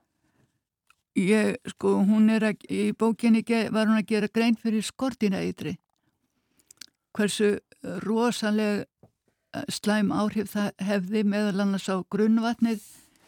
Ég, 1.14 1.60
sko, 1.70 2.00
hún 2.02 2.32
er 2.34 2.42
að, 2.48 2.64
í 2.74 2.90
bókinni 2.98 3.44
var 3.70 3.86
hún 3.86 4.00
að 4.00 4.08
gera 4.10 4.30
grein 4.34 4.56
fyrir 4.58 4.82
skortinaeitri. 4.82 5.76
Hversu 7.14 7.60
rosaleg 8.02 8.88
eh, 9.54 9.68
slæm 9.70 10.10
áhrif 10.10 10.50
það 10.56 10.72
hefði 10.82 11.24
meðal 11.30 11.62
annars 11.68 11.86
á 11.86 12.02
grunnvatnið 12.10 12.82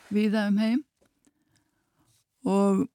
viða 0.09 0.47
um 0.49 0.57
heim. 0.57 0.81
Og 2.45 2.87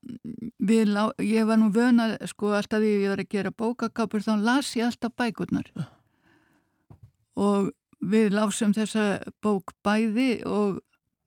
við, 0.58 0.90
ég 1.22 1.46
var 1.46 1.58
nú 1.62 1.70
vöna, 1.74 2.16
sko, 2.26 2.50
alltaf 2.58 2.82
því 2.82 2.90
ég 3.04 3.14
var 3.14 3.22
að 3.22 3.30
gera 3.30 3.54
bókakápur, 3.54 4.26
þá 4.26 4.34
las 4.42 4.74
ég 4.74 4.90
alltaf 4.90 5.14
bækurnar. 5.14 5.70
Og 7.38 7.70
við 8.00 8.32
lásum 8.34 8.72
þessa 8.74 9.20
bók 9.44 9.74
bæði 9.84 10.42
og 10.48 10.80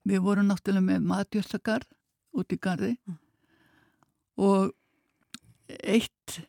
við 0.04 0.24
vorum 0.24 0.50
náttúrulega 0.50 0.88
með 0.88 1.06
matjöldagarð 1.08 1.88
út 2.34 2.52
í 2.52 2.58
garði. 2.60 2.94
Og 4.36 4.72
eitt 5.68 6.40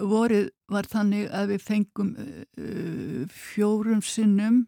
vorið 0.00 0.50
var 0.70 0.88
þannig 0.88 1.30
að 1.34 1.54
við 1.54 1.64
fengum 1.64 2.10
uh, 2.16 3.24
fjórum 3.30 4.02
sinnum 4.04 4.64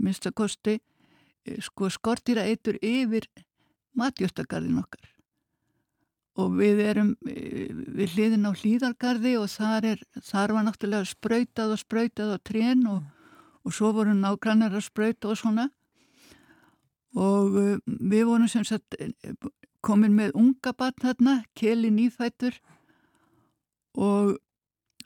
minnstakosti 0.00 0.78
uh, 0.78 1.60
sko 1.62 1.90
skortýra 1.92 2.46
eitur 2.48 2.78
yfir 2.82 3.28
matjöstagarðin 3.98 4.82
okkar. 4.82 5.06
Og 6.40 6.54
við 6.56 6.80
erum 6.86 7.10
við 7.26 8.14
hliðin 8.14 8.46
á 8.48 8.54
hlýðargarði 8.54 9.34
og 9.40 9.48
þar, 9.50 9.88
er, 9.92 10.04
þar 10.24 10.54
var 10.56 10.66
náttúrulega 10.66 11.10
sprautað 11.10 11.74
og 11.74 11.80
sprautað 11.82 12.36
og 12.36 12.44
trén 12.46 12.86
og, 12.88 13.02
og 13.64 13.74
svo 13.76 13.92
voru 13.96 14.14
nágrannar 14.16 14.74
að 14.76 14.86
sprauta 14.88 15.30
og 15.30 15.38
svona. 15.40 15.68
Og 17.18 17.56
uh, 17.58 17.78
við 17.86 18.26
vorum 18.28 18.48
sem 18.48 18.64
sagt 18.64 18.96
komin 19.82 20.14
með 20.14 20.36
unga 20.38 20.72
batn 20.76 21.08
þarna, 21.08 21.34
keli 21.56 21.90
nýfætur 21.92 22.58
og 23.96 24.36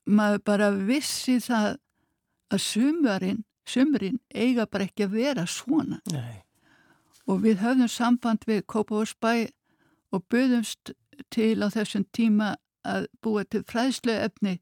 maður 0.04 0.42
bara 0.44 0.70
vissi 0.75 1.38
það 1.40 1.76
að 2.52 2.61
sumurinn, 2.61 3.44
sumurinn 3.66 4.18
eiga 4.34 4.66
bara 4.66 4.88
ekki 4.88 5.06
að 5.06 5.16
vera 5.16 5.46
svona. 5.49 6.00
Nei, 6.12 6.44
og 7.26 7.40
við 7.44 7.62
höfðum 7.64 7.88
samband 7.88 8.44
við 8.49 8.64
Kópavórsbæ 8.68 9.49
og 10.14 10.26
buðumst 10.30 10.92
til 11.32 11.62
á 11.64 11.68
þessum 11.73 12.04
tíma 12.12 12.54
að 12.84 13.08
búa 13.25 13.44
til 13.49 13.64
fræðslu 13.64 14.12
efni 14.12 14.58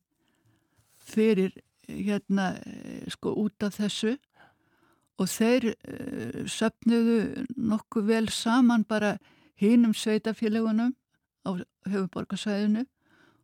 fyrir 1.02 1.56
hérna 1.92 2.54
eh, 2.66 3.08
sko 3.12 3.34
út 3.44 3.62
af 3.62 3.76
þessu. 3.80 4.16
Og 5.20 5.28
þeir 5.28 5.68
uh, 5.74 6.38
söpnuðu 6.48 7.44
nokkuð 7.54 8.06
vel 8.08 8.28
saman 8.32 8.82
bara 8.88 9.18
hinum 9.60 9.92
sveitafélagunum 9.94 10.94
á 11.46 11.50
höfuborgarsvæðinu 11.86 12.86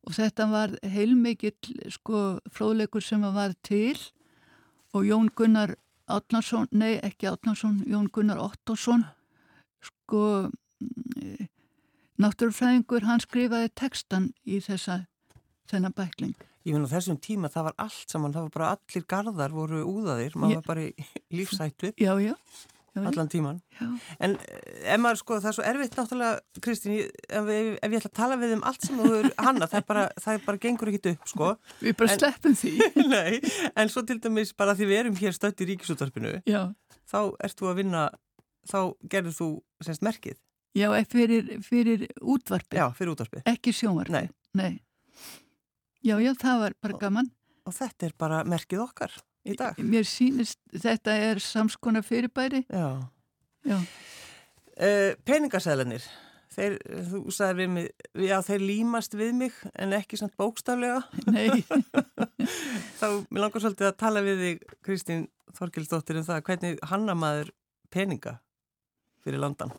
og 0.08 0.16
þetta 0.16 0.46
var 0.48 0.72
heilmikill 0.82 1.90
sko 1.92 2.38
fróðleikur 2.50 3.04
sem 3.04 3.22
var 3.22 3.52
til. 3.62 3.98
Og 4.96 5.04
Jón 5.04 5.28
Gunnar 5.36 5.76
Átnarsson, 6.08 6.66
nei 6.72 6.96
ekki 7.04 7.28
Átnarsson, 7.28 7.82
Jón 7.86 8.08
Gunnar 8.08 8.40
Ottosson 8.40 9.04
sko 9.84 10.48
mm, 10.48 11.48
náttúrufræðingur, 12.18 13.04
hann 13.04 13.22
skrifaði 13.22 13.70
textan 13.76 14.30
í 14.48 14.62
þessa 14.64 15.02
þennan 15.70 15.94
bækling. 15.94 16.34
Ég 16.68 16.76
finn 16.76 16.86
á 16.88 16.94
þessum 16.94 17.18
tíma 17.24 17.50
það 17.52 17.70
var 17.70 17.78
allt 17.88 18.12
saman, 18.14 18.34
það 18.36 18.48
var 18.48 18.56
bara 18.58 18.72
allir 18.76 19.06
garðar 19.14 19.54
voru 19.56 19.84
úðaðir, 19.88 20.36
maður 20.38 20.60
var 20.60 20.66
bara 20.72 20.88
í 20.88 21.06
lífsættu 21.38 21.92
Já, 21.96 22.12
já. 22.22 22.34
já, 22.96 23.02
allan 23.08 23.28
tíman. 23.30 23.58
já. 23.78 23.86
En 24.26 24.32
eh, 24.42 24.94
ef 24.94 25.00
maður 25.02 25.20
sko, 25.20 25.36
það 25.38 25.50
er 25.52 25.56
svo 25.58 25.66
erfitt 25.70 25.98
náttúrulega, 25.98 26.62
Kristín, 26.64 26.94
ef, 26.98 27.50
ef, 27.52 27.68
ég 27.84 27.98
ætla 28.00 28.10
að 28.10 28.16
tala 28.18 28.38
við 28.40 28.54
um 28.56 28.64
allt 28.66 28.86
sem 28.88 28.98
þú 28.98 29.10
er 29.20 29.28
hanna, 29.46 29.68
það 29.70 29.78
er 29.82 29.86
bara, 29.92 30.06
það 30.24 30.38
er 30.38 30.42
bara 30.48 30.62
gengur 30.64 30.90
ekkit 30.92 31.10
upp, 31.12 31.28
sko. 31.30 31.50
Við 31.84 31.94
bara 32.00 32.10
En- 32.16 32.18
sleppum 32.24 32.56
því. 32.58 32.72
Nei, 33.14 33.38
en 33.78 33.92
svo 33.92 34.02
til 34.08 34.18
dæmis 34.24 34.50
bara 34.58 34.74
því 34.78 34.88
við 34.90 35.00
erum 35.04 35.20
hér 35.20 35.36
stödd 35.36 35.62
í 35.62 35.68
ríkisúttarpinu, 35.70 36.34
þá 37.12 37.18
ert 37.46 37.60
þú 37.62 37.70
að 37.70 37.78
vinna, 37.84 38.02
þá 38.72 38.78
gerður 39.14 39.38
þú 39.38 39.48
semst 39.86 40.02
merkið, 40.08 40.40
já, 40.76 40.88
fyrir, 41.14 41.54
fyrir 41.64 42.08
útvarpi, 42.18 42.76
já, 42.82 42.88
fyrir 42.98 43.14
úttarpið. 43.14 43.46
ekki 43.54 43.72
sjónvarpi. 43.78 44.26
Já, 46.06 46.14
já, 46.22 46.32
það 46.38 46.60
var 46.62 46.76
bara 46.82 47.00
gaman. 47.00 47.32
Og 47.68 47.74
þetta 47.76 48.06
er 48.08 48.14
bara 48.18 48.44
merkið 48.48 48.84
okkar 48.84 49.16
í 49.48 49.56
dag. 49.58 49.78
Mér 49.82 50.06
sýnist, 50.08 50.60
þetta 50.72 51.16
er 51.28 51.42
samskona 51.42 52.02
fyrirbæri. 52.06 52.64
Já. 52.70 52.88
Já, 53.68 53.80
Uh, 54.78 55.16
peningasæðlanir, 55.26 56.04
þeir, 56.54 56.76
þú 57.08 57.32
sagði 57.34 57.64
við 57.64 57.70
mig, 57.74 57.86
já 58.28 58.36
þeir 58.46 58.62
límast 58.62 59.16
við 59.18 59.32
mig 59.34 59.56
en 59.74 59.90
ekki 59.96 60.14
samt 60.20 60.36
bókstaflega. 60.38 61.00
Nei. 61.26 61.64
Þá, 63.00 63.08
mér 63.26 63.42
langar 63.42 63.64
svolítið 63.64 63.88
að 63.88 63.96
tala 63.98 64.22
við 64.22 64.44
þig, 64.44 64.62
Kristín 64.86 65.24
Þorkilsdóttir, 65.58 66.20
um 66.20 66.28
það 66.28 66.44
hvernig 66.46 66.78
hanna 66.92 67.16
maður 67.18 67.50
peninga 67.90 68.36
fyrir 69.26 69.42
landan. 69.42 69.74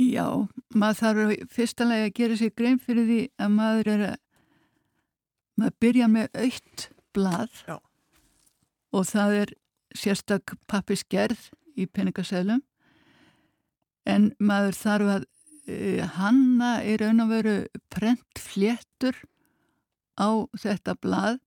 Já, 0.00 0.26
maður 0.72 1.00
þarf 1.00 1.52
fyrstulega 1.52 2.08
að 2.08 2.16
gera 2.16 2.36
sér 2.40 2.52
grein 2.56 2.78
fyrir 2.80 3.08
því 3.08 3.20
að 3.36 3.50
maður 3.52 3.90
er 3.94 4.04
að 4.06 4.18
maður 5.60 5.76
byrja 5.84 6.06
með 6.08 6.38
aukt 6.40 6.86
blað 7.12 7.58
Já. 7.66 7.76
og 8.96 9.08
það 9.10 9.36
er 9.42 9.52
sérstak 10.00 10.54
pappisgerð 10.70 11.50
í 11.76 11.84
peningasælum 11.90 12.62
en 14.08 14.30
maður 14.40 14.78
þarf 14.78 15.12
að 15.18 15.26
uh, 15.26 16.08
hanna 16.16 16.72
í 16.86 16.96
raun 17.00 17.24
og 17.26 17.32
veru 17.34 17.56
prent 17.92 18.40
fléttur 18.40 19.18
á 20.16 20.48
þetta 20.56 20.96
blað 20.96 21.40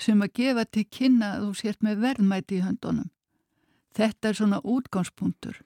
sem 0.00 0.22
að 0.24 0.36
gefa 0.40 0.64
til 0.64 0.86
kynna 0.88 1.34
að 1.36 1.48
þú 1.48 1.56
sért 1.60 1.82
með 1.84 2.04
verðmæti 2.06 2.56
í 2.56 2.64
höndunum. 2.64 3.10
Þetta 3.92 4.30
er 4.30 4.38
svona 4.38 4.60
útgangspunktur. 4.64 5.58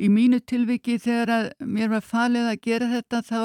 Í 0.00 0.08
mínu 0.08 0.40
tilviki 0.48 0.96
þegar 0.98 1.32
að 1.34 1.48
mér 1.76 1.90
var 1.92 2.04
falið 2.06 2.46
að 2.50 2.62
gera 2.64 2.88
þetta 2.94 3.20
þá, 3.26 3.42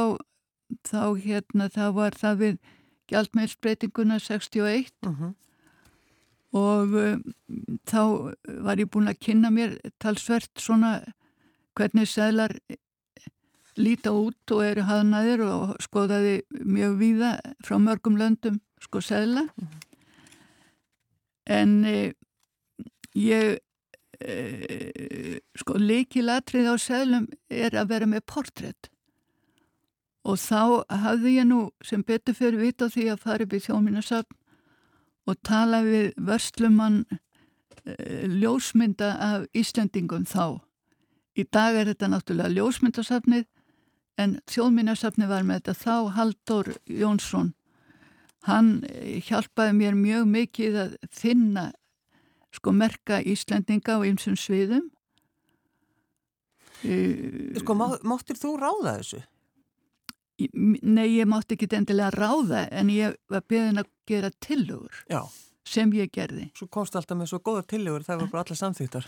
þá, 0.88 1.02
hérna, 1.26 1.68
þá 1.70 1.86
var 1.98 2.16
það 2.16 2.38
við 2.44 2.56
gjaldmeilsbreytinguna 3.12 4.20
61 4.20 4.94
Uh 5.06 5.20
-huh. 5.20 5.34
og 6.56 6.96
um, 6.96 7.24
þá 7.86 8.02
var 8.64 8.80
ég 8.80 8.90
búin 8.90 9.12
að 9.12 9.20
kynna 9.20 9.52
mér 9.52 9.78
talsvert 10.00 10.52
svona 10.58 11.02
hvernig 11.76 12.08
seglar 12.08 12.56
líta 13.76 14.12
út 14.16 14.52
og 14.52 14.64
eru 14.64 14.86
haðnaðir 14.88 15.44
og 15.44 15.76
skoðaði 15.84 16.44
mjög 16.64 16.98
víða 17.00 17.32
frá 17.66 17.78
mörgum 17.78 18.18
löndum 18.18 18.62
sko 18.80 19.02
segla 19.02 19.48
en 21.46 21.86
e, 21.86 22.14
ég 23.14 23.60
e, 24.20 25.40
sko 25.58 25.78
leikilatrið 25.80 26.72
á 26.72 26.76
seglum 26.80 27.28
er 27.50 27.76
að 27.76 27.90
vera 27.94 28.10
með 28.10 28.26
portrétt 28.30 28.90
og 30.26 30.40
þá 30.42 30.86
hafði 30.90 31.36
ég 31.38 31.48
nú 31.50 31.60
sem 31.86 32.02
betur 32.06 32.38
fyrir 32.38 32.64
vita 32.64 32.90
því 32.90 33.10
að 33.14 33.22
fara 33.22 33.46
upp 33.46 33.54
í 33.54 33.62
þjóminasafn 33.62 34.38
og 35.30 35.42
tala 35.46 35.82
við 35.86 36.14
vörslumann 36.18 37.04
e, 37.10 38.26
ljósmynda 38.30 39.12
af 39.22 39.46
Íslandingum 39.58 40.26
þá. 40.30 40.62
Í 41.38 41.46
dag 41.52 41.78
er 41.78 41.92
þetta 41.92 42.10
náttúrulega 42.14 42.56
ljósmyndasafnið 42.56 43.46
en 44.22 44.38
þjóðmynasafnið 44.50 45.32
var 45.32 45.46
með 45.46 45.62
þetta 45.62 45.78
þá 45.82 45.96
Haldur 46.18 46.72
Jónsson. 46.90 47.54
Hann 48.46 48.86
e, 48.90 49.20
hjálpaði 49.26 49.78
mér 49.78 49.98
mjög 50.00 50.30
mikið 50.32 50.80
að 50.86 50.96
finna 51.12 51.72
sko 52.58 52.74
merka 52.76 53.22
Íslandinga 53.22 53.98
á 53.98 54.00
ymsum 54.08 54.36
sviðum. 54.40 54.90
E, 56.86 56.96
Sko, 57.62 57.74
má, 57.78 57.88
máttir 58.06 58.38
þú 58.38 58.56
ráða 58.62 58.98
þessu? 59.00 59.22
Nei, 60.36 61.08
ég 61.16 61.28
mátti 61.32 61.56
ekki 61.56 61.70
endilega 61.78 62.12
ráða 62.12 62.66
en 62.76 62.90
ég 62.92 63.16
var 63.32 63.46
beðin 63.48 63.80
að 63.80 63.88
gera 64.10 64.30
tillögur 64.44 64.98
Já. 65.08 65.22
sem 65.64 65.94
ég 65.96 66.12
gerði. 66.12 66.50
Svo 66.60 66.68
komst 66.68 66.98
alltaf 67.00 67.16
með 67.18 67.32
svo 67.32 67.40
góðar 67.40 67.64
tillegur, 67.72 68.04
það 68.04 68.26
var 68.26 68.34
bara 68.34 68.44
allar 68.44 68.60
samþýttar. 68.60 69.08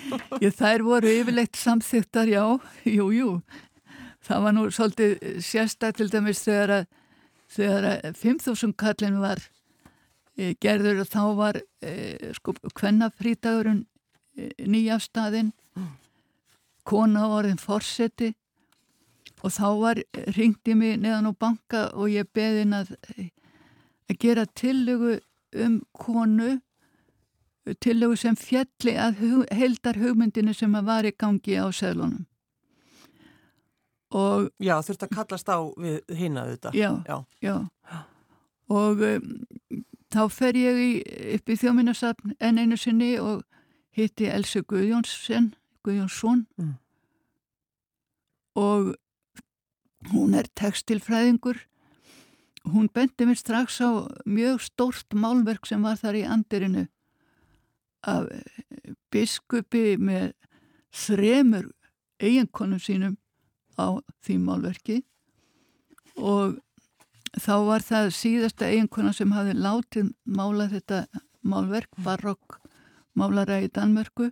Þær 0.60 0.84
voru 0.88 1.12
yfirleitt 1.14 1.60
samþyktar, 1.60 2.32
já, 2.34 2.42
jú, 2.90 3.06
jú. 3.14 3.30
Það 4.24 4.44
var 4.48 4.56
nú 4.56 4.66
svolítið 4.74 5.24
sérstak 5.46 5.98
til 6.00 6.10
dæmis 6.10 6.42
þegar 6.42 6.74
að, 6.80 6.84
þegar 7.54 7.88
að 7.92 8.20
5.000 8.24 8.74
kallin 8.80 9.20
var 9.22 9.44
gerður 10.36 11.02
og 11.04 11.10
þá 11.12 11.22
var 11.38 11.58
sko 12.38 12.54
kvennafrítagurinn 12.74 13.84
e, 14.36 14.48
nýjafstaðinn, 14.66 15.52
kona 16.84 17.28
orðin 17.30 17.60
forseti 17.60 18.32
og 19.44 19.52
þá 19.52 19.66
var, 19.80 20.00
ringdi 20.36 20.74
mig 20.74 20.98
neðan 21.02 21.30
á 21.30 21.32
banka 21.38 21.84
og 21.94 22.10
ég 22.12 22.26
beðin 22.34 22.74
að, 22.80 22.94
að 24.08 24.18
gera 24.20 24.44
tillögu 24.56 25.18
um 25.64 25.78
konu, 25.94 26.58
tillögu 27.84 28.16
sem 28.18 28.36
fjalli 28.36 28.96
að 28.98 29.20
hug, 29.22 29.42
heldar 29.54 30.00
hugmyndinu 30.00 30.54
sem 30.56 30.74
að 30.74 30.88
var 30.88 31.06
í 31.08 31.12
gangi 31.16 31.60
á 31.60 31.68
seglunum. 31.72 32.24
Og, 34.14 34.50
Já, 34.62 34.76
þurft 34.86 35.06
að 35.08 35.14
kallast 35.16 35.48
á 35.50 35.58
við 35.74 36.14
hina 36.14 36.44
þetta. 36.52 36.70
já, 36.74 36.90
Já. 37.06 37.16
já. 37.42 37.54
Og 38.70 39.00
um, 39.02 39.32
þá 40.14 40.22
fer 40.30 40.56
ég 40.58 40.78
í, 40.78 40.90
upp 41.34 41.50
í 41.50 41.58
þjóminnarsafn 41.58 42.36
enn 42.38 42.60
einu 42.62 42.78
sinni 42.78 43.14
og 43.18 43.42
hitti 43.94 44.28
Elsu 44.30 44.62
Guðjónsson, 44.62 45.52
Guðjónsson 45.84 46.46
Mm. 46.58 46.74
og 48.54 48.94
hún 50.12 50.34
er 50.34 50.46
textilfræðingur. 50.54 51.58
Hún 52.64 52.88
bendi 52.88 53.26
mér 53.26 53.36
strax 53.36 53.80
á 53.82 54.08
mjög 54.24 54.62
stórt 54.62 55.12
málverk 55.12 55.66
sem 55.66 55.82
var 55.82 55.98
þar 56.00 56.20
í 56.20 56.24
andirinu 56.24 56.86
af 58.04 58.28
eh, 58.30 58.94
biskupi 59.12 59.96
með 59.98 60.32
þremur 60.94 61.72
eiginkonum 62.22 62.80
sínum 62.80 63.16
á 63.76 63.98
því 64.22 64.38
málverki 64.38 65.02
og 66.16 66.60
þá 67.40 67.54
var 67.66 67.84
það 67.84 68.10
síðasta 68.14 68.68
eiginkona 68.70 69.12
sem 69.16 69.32
hafi 69.34 69.54
látið 69.56 70.12
mála 70.24 70.68
þetta 70.72 71.04
málverk, 71.44 71.90
barokk 72.04 72.58
málara 73.14 73.60
í 73.62 73.70
Danmörku. 73.72 74.30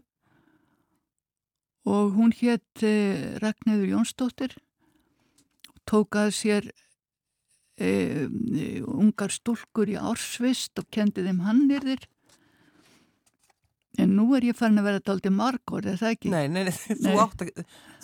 Og 1.83 2.15
hún 2.15 2.31
hétt 2.39 2.85
eh, 2.87 3.39
Ragnæður 3.43 3.97
Jónsdóttir 3.97 4.55
tók 5.89 6.15
að 6.15 6.31
sér 6.37 6.69
e, 7.75 8.29
ungar 8.87 9.33
stúlkur 9.35 9.91
í 9.91 9.99
ársvist 9.99 10.79
og 10.79 10.87
kendi 10.95 11.25
þeim 11.27 11.43
hannirðir 11.43 12.07
nú 14.23 14.37
er 14.39 14.47
ég 14.47 14.57
farin 14.59 14.79
að 14.81 14.87
vera 14.89 15.03
dálítið 15.03 15.35
margór, 15.35 15.89
er 15.91 15.99
það 16.01 16.15
ekki? 16.17 16.31
Nei, 16.33 16.47
nei, 16.53 16.63
nei, 16.69 16.73
þú, 16.73 16.97
Nei. 17.09 17.17
Átt 17.25 17.43
að, 17.45 17.51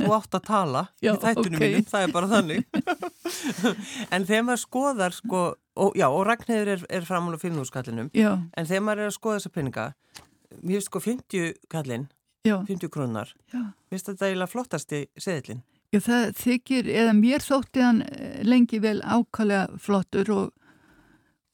þú 0.00 0.10
átt 0.18 0.36
að 0.38 0.44
tala 0.48 0.82
Já, 0.98 1.12
í 1.12 1.22
þættunum 1.22 1.56
ok. 1.56 1.64
mínum, 1.64 1.86
það 1.92 2.04
er 2.06 2.12
bara 2.16 2.30
þannig. 2.34 2.66
en 4.14 4.28
þegar 4.28 4.44
maður 4.48 4.62
skoðar, 4.64 5.16
sko, 5.16 5.42
og, 5.78 5.96
já, 5.98 6.06
og 6.10 6.22
Ragnhildur 6.28 6.74
er, 6.74 6.84
er 6.98 7.08
framan 7.08 7.38
á 7.38 7.40
5.000 7.40 7.74
kallinum, 7.78 8.12
Já, 8.16 8.30
en 8.34 8.70
þegar 8.70 8.86
maður 8.88 9.06
er 9.06 9.12
að 9.12 9.16
skoða 9.16 9.40
þessa 9.40 9.54
peninga, 9.56 9.88
mér 10.58 10.76
finnst 10.76 10.90
sko 10.92 11.04
50 11.06 11.50
kallin, 11.72 12.06
já, 12.48 12.56
50 12.68 12.92
krónar, 12.94 13.34
mér 13.54 13.72
finnst 13.94 14.12
þetta 14.12 14.30
eiginlega 14.30 14.52
flottasti 14.52 15.04
seðlinn. 15.16 15.64
Já, 15.88 16.02
það 16.04 16.24
þykir, 16.36 16.88
eða 17.00 17.12
mér 17.16 17.44
þótti 17.44 17.80
hann 17.80 18.02
eh, 18.04 18.40
lengi 18.44 18.80
vel 18.84 18.98
ákvæmlega 19.00 19.78
flottur 19.80 20.32
og, 20.34 20.50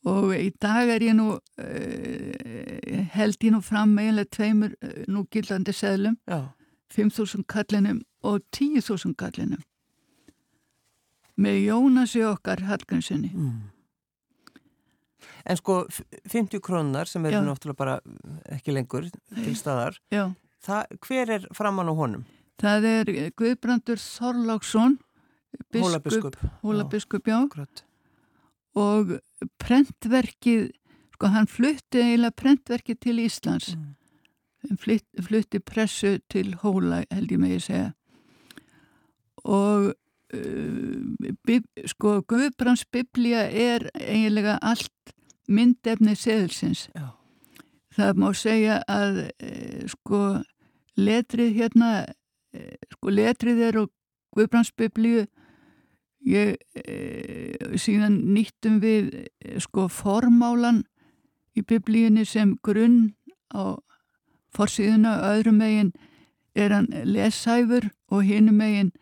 og 0.04 0.32
í 0.36 0.50
dag 0.60 0.88
er 0.94 1.00
ég 1.06 1.14
nú, 1.16 1.30
uh, 1.36 3.04
held 3.14 3.38
ég 3.44 3.52
nú 3.54 3.60
fram 3.64 3.94
eiginlega 3.98 4.30
tveimur 4.36 4.74
uh, 4.82 5.04
nú 5.08 5.24
gildandi 5.32 5.72
seðlum, 5.76 6.16
Já, 6.28 6.42
5.000 6.94 7.44
kallinum 7.50 8.02
og 8.22 8.42
10.000 8.54 9.14
kallinum. 9.18 9.62
Með 11.40 11.56
Jónasi 11.66 12.20
okkar 12.22 12.60
Hallgrimssoni. 12.68 13.32
mm. 13.34 13.62
En 15.44 15.56
sko, 15.58 15.82
f- 15.90 16.04
50 16.32 16.60
krónar 16.64 17.08
sem 17.08 17.24
eru 17.26 17.36
Já. 17.40 17.42
náttúrulega 17.44 17.76
bara 17.76 17.96
ekki 18.54 18.72
lengur 18.72 19.08
til 19.34 19.56
staðar, 19.58 19.98
Já, 20.12 20.30
það, 20.64 20.94
hver 21.04 21.32
er 21.38 21.48
framan 21.52 21.90
á 21.90 21.94
honum? 21.96 22.22
það 22.60 22.86
er 22.88 23.10
Guðbrandur 23.36 23.98
Þorláksson, 24.00 24.94
Hólabiskup. 25.74 26.36
Hólabiskup, 26.62 27.26
já. 27.28 27.36
Akkurat. 27.44 27.82
Og 28.74 29.18
prentverkið, 29.62 30.70
sko 31.14 31.30
hann 31.30 31.46
flutti 31.50 32.02
eiginlega 32.02 32.34
prentverkið 32.42 33.00
til 33.00 33.20
Íslands 33.22 33.74
Mm. 34.64 34.76
flutti, 34.80 35.22
flutti 35.22 35.58
pressu 35.60 36.18
til 36.30 36.54
Hóla 36.62 37.04
held 37.10 37.32
ég 37.32 37.38
megi 37.38 37.60
segja 37.60 37.92
og 39.44 39.92
uh, 40.34 41.34
bib, 41.46 41.66
sko 41.86 42.22
Guðbrands 42.22 42.84
biblía 42.88 43.44
er 43.50 43.90
eiginlega 43.94 44.58
allt 44.62 45.14
myndefni 45.48 46.16
seðilsins 46.16 46.88
Já. 46.94 47.12
það 47.92 48.20
má 48.22 48.32
segja 48.32 48.80
að 48.88 49.20
uh, 49.28 49.84
sko 49.92 50.22
letrið 50.96 51.54
hérna 51.60 51.90
uh, 52.56 52.76
sko 52.96 53.12
letrið 53.12 53.64
er 53.68 53.82
og 53.84 53.92
Guðbrands 54.34 54.72
biblíu 54.72 55.26
ég 56.24 56.56
uh, 56.80 57.76
síðan 57.80 58.20
nýttum 58.34 58.80
við 58.82 59.12
uh, 59.20 59.58
sko 59.62 59.88
formálan 59.92 60.82
í 61.54 61.62
biblíunni 61.62 62.24
sem 62.26 62.56
grunn 62.64 63.14
á 63.54 63.78
forsíðuna 64.54 65.18
öðrum 65.34 65.60
megin 65.60 65.94
er 66.54 66.74
hann 66.74 66.90
lesæfur 67.06 67.90
og 68.14 68.22
hinum 68.26 68.58
megin 68.62 68.92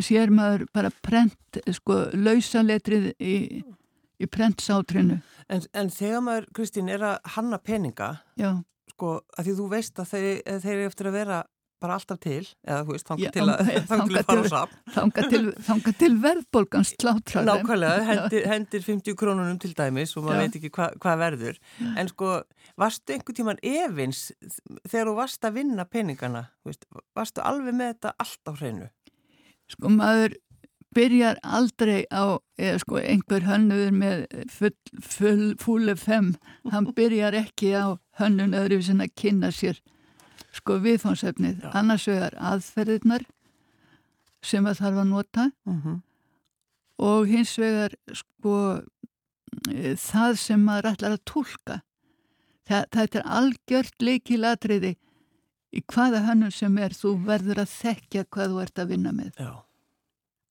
sér 0.00 0.32
maður 0.32 0.66
bara 0.74 0.90
prent, 1.04 1.60
sko, 1.76 2.06
lausaletrið 2.14 3.10
í, 3.20 3.36
í 4.20 4.28
prentsátrinu. 4.30 5.20
En, 5.50 5.64
en 5.76 5.90
þegar 5.92 6.24
maður, 6.24 6.48
Kristín, 6.56 6.90
er 6.92 7.04
að 7.04 7.32
hanna 7.36 7.58
peninga, 7.62 8.12
Já. 8.40 8.52
sko, 8.94 9.18
að 9.36 9.48
því 9.48 9.56
þú 9.58 9.68
veist 9.74 10.00
að 10.00 10.12
þeir, 10.14 10.28
þeir 10.64 10.74
eru 10.76 10.88
eftir 10.90 11.10
að 11.10 11.18
vera 11.18 11.40
bara 11.80 11.96
alltaf 11.96 12.18
til, 12.22 12.42
eða 12.66 12.80
þú 12.86 12.94
veist, 12.96 13.06
þanga 13.08 13.24
Já, 13.24 13.30
til 13.36 13.44
að, 13.44 13.70
þanga 13.90 14.06
til 14.10 14.18
að 14.20 14.26
fara 14.30 14.50
sap. 14.52 14.74
Þanga 15.70 15.94
til, 16.00 16.10
verðbólgan 16.24 16.86
slátrar. 16.88 17.44
þeim. 17.44 17.48
Nákvæmlega, 17.50 18.04
hendir, 18.10 18.46
hendir 18.50 18.84
50 18.86 19.16
krónunum 19.20 19.58
til 19.62 19.72
dæmis 19.78 20.14
og 20.16 20.26
maður 20.26 20.36
Já. 20.38 20.42
veit 20.44 20.58
ekki 20.60 20.72
hva, 20.76 20.90
hvað 21.04 21.24
verður. 21.24 21.58
En 21.96 22.12
sko, 22.12 22.34
varstu 22.80 23.16
einhver 23.16 23.38
tíman 23.40 23.62
efins 23.62 24.26
þegar 24.84 25.10
þú 25.10 25.16
varst 25.22 25.48
að 25.48 25.58
vinna 25.60 25.88
peningana? 25.88 26.46
Veist, 26.68 26.86
varstu 27.16 27.44
alveg 27.44 27.76
með 27.80 27.94
þetta 27.94 28.14
allt 28.26 28.50
á 28.50 28.52
hreinu? 28.60 28.90
Sko 29.70 29.92
maður 29.94 30.36
byrjar 30.96 31.38
aldrei 31.46 32.02
á, 32.10 32.34
eða 32.58 32.80
sko 32.82 32.98
einhver 32.98 33.44
hönnuður 33.46 33.92
með 33.94 34.24
full, 34.50 34.72
full, 34.98 35.44
full 35.62 35.92
FM, 35.94 36.32
hann 36.72 36.90
byrjar 36.98 37.36
ekki 37.44 37.72
á 37.78 37.94
hönnun 38.20 38.56
öðru 38.58 38.80
sem 38.82 39.02
að 39.02 39.14
kynna 39.22 39.52
sér 39.54 39.78
sko 40.52 40.78
viðfónsefnið, 40.82 41.66
annars 41.76 42.06
vegar 42.10 42.34
aðferðirnar 42.38 43.26
sem 44.42 44.66
að 44.66 44.80
þarf 44.80 45.02
að 45.02 45.08
nota 45.10 45.50
Mm 45.66 45.80
-hmm. 45.82 46.00
og 46.98 47.26
hins 47.28 47.58
vegar 47.58 47.94
sko 48.12 48.82
e, 49.68 49.94
það 49.96 50.36
sem 50.36 50.60
maður 50.64 50.92
ætlar 50.92 51.12
að 51.16 51.24
tólka. 51.24 51.80
Það, 52.66 52.84
það 52.92 53.16
er 53.16 53.24
algjört 53.24 54.02
leikilatriði 54.02 54.96
í 55.72 55.82
hvaða 55.86 56.24
hönnun 56.26 56.52
sem 56.54 56.78
er 56.78 56.90
þú 56.94 57.16
verður 57.26 57.62
að 57.62 57.68
þekkja 57.68 58.24
hvað 58.30 58.50
þú 58.50 58.62
ert 58.62 58.78
að 58.78 58.88
vinna 58.88 59.12
með. 59.12 59.32
Já. 59.38 59.62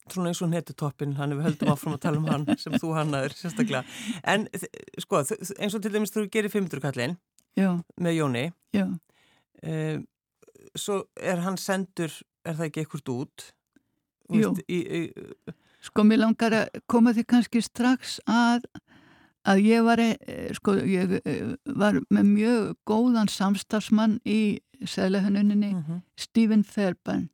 Svona 0.10 0.32
eins 0.32 0.42
og 0.42 0.50
netutoppin, 0.50 1.14
hann 1.20 1.36
við 1.38 1.44
höldum 1.46 1.70
áfram 1.70 1.94
að 1.94 2.02
tala 2.02 2.18
um 2.18 2.26
hann 2.26 2.58
sem 2.58 2.74
þú 2.74 2.96
hannaður 2.98 3.36
sérstaklega. 3.38 3.84
En 4.24 4.48
sko, 4.98 5.22
eins 5.60 5.76
og 5.76 5.82
til 5.84 5.92
dæmis 5.94 6.12
þú 6.16 6.30
gerir 6.34 6.50
500 6.50 6.82
kallinn 6.82 7.18
Já, 7.56 7.84
með 8.00 8.14
Jóni, 8.18 8.52
já. 8.74 8.88
Um, 9.64 10.04
svo 10.78 11.02
er 11.16 11.42
hann 11.46 11.58
sendur, 11.58 12.14
er 12.46 12.60
það 12.60 12.70
ekki 12.70 12.84
eitthvað 12.84 13.14
út? 13.16 13.48
Jú. 14.30 14.52
Veist, 14.54 14.64
í, 14.70 14.80
í, 15.00 15.56
Sko, 15.80 16.04
mér 16.04 16.20
langar 16.26 16.54
að 16.56 16.82
koma 16.92 17.14
því 17.16 17.24
kannski 17.32 17.62
strax 17.64 18.18
að, 18.28 18.66
að 19.48 19.62
ég 19.64 19.86
var, 19.88 20.02
eh, 20.04 20.50
sko, 20.58 20.76
ég 20.84 21.14
eh, 21.24 21.54
var 21.64 22.02
með 22.12 22.32
mjög 22.34 22.74
góðan 22.90 23.32
samstafsmann 23.32 24.18
í 24.28 24.60
sæðlehönnuninni, 24.84 25.74
mm 25.76 26.02
Stephen 26.20 26.64
Fairbairn 26.68 27.30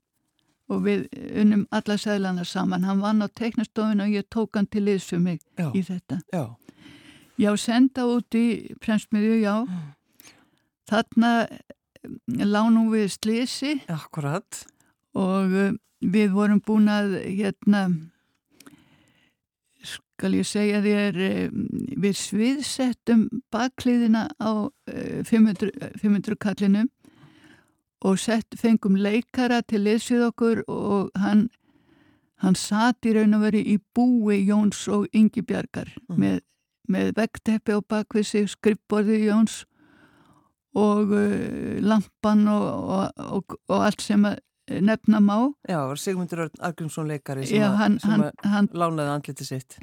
og 0.69 0.81
við 0.85 1.07
unnum 1.37 1.65
alla 1.73 1.97
sæðlana 1.97 2.45
saman. 2.45 2.85
Hann 2.85 3.01
vann 3.01 3.21
á 3.21 3.29
teiknastofinu 3.29 4.05
og 4.05 4.13
ég 4.13 4.25
tók 4.33 4.57
hann 4.57 4.67
til 4.69 4.85
liðs 4.85 5.05
fyrir 5.09 5.21
mig 5.21 5.41
Já, 5.57 5.69
í 5.73 5.81
þetta. 5.85 6.21
já. 6.33 6.55
Já, 7.37 7.51
senda 7.59 8.05
út 8.07 8.35
í 8.37 8.73
prensmiðju, 8.81 9.35
já. 9.43 9.55
Þarna 10.89 11.31
eh, 11.49 11.59
lánum 12.27 12.91
við 12.93 13.07
slisi 13.15 13.73
Akkurat. 13.91 14.63
og 15.15 15.51
uh, 15.55 15.71
við 16.01 16.31
vorum 16.35 16.61
búin 16.61 16.87
að 16.91 17.15
hérna 17.25 17.87
skal 19.85 20.33
ég 20.37 20.47
segja 20.47 20.79
þér 20.83 21.17
uh, 21.21 21.59
við 22.01 22.15
sviðsettum 22.19 23.27
bakliðina 23.53 24.27
á 24.41 24.51
uh, 24.67 25.21
500, 25.27 25.71
500 26.01 26.39
kallinum 26.41 26.89
og 28.05 28.19
sett, 28.21 28.53
fengum 28.59 28.97
leikara 29.01 29.61
til 29.65 29.81
liðsvið 29.85 30.25
okkur 30.29 30.63
og 30.69 31.11
hann 31.17 31.47
hann 32.43 32.57
sat 32.59 33.05
í 33.07 33.13
raun 33.15 33.33
og 33.37 33.45
veri 33.45 33.61
í 33.71 33.77
búi 33.95 34.41
Jóns 34.49 34.83
og 34.91 35.07
Ingi 35.15 35.41
Bjargar 35.41 35.87
Mhm. 36.09 36.19
með, 36.19 36.39
með 36.91 37.13
vegteppi 37.15 37.71
á 37.73 37.79
bakvið 37.81 38.25
sig, 38.27 38.49
skrippborði 38.51 39.21
Jóns 39.29 39.63
og 40.75 41.11
uh, 41.15 41.77
lampan 41.81 42.47
og, 42.51 42.65
og, 42.97 43.25
og, 43.39 43.57
og 43.71 43.85
allt 43.87 44.03
sem 44.03 44.25
að 44.27 44.39
nefna 44.81 45.19
má. 45.21 45.53
Já, 45.69 45.77
var 45.87 45.95
Sigmundur 46.01 46.49
Argrímsson 46.59 47.07
leikari 47.07 47.45
sem, 47.45 47.59
Já, 47.61 47.69
að, 47.69 47.75
hann, 47.81 47.99
sem 48.01 48.11
hann, 48.11 48.23
að 48.43 48.49
hann, 48.55 48.69
lánaði 48.73 49.13
andliti 49.13 49.45
sitt. 49.45 49.77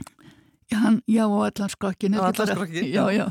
hann, 0.72 1.02
já, 1.07 1.26
og 1.28 1.44
allan 1.46 1.70
skokkin. 1.70 2.16
Og 2.18 2.26
allan 2.26 2.50
skrokkinn, 2.50 2.88
Já, 2.90 3.05
já. 3.12 3.26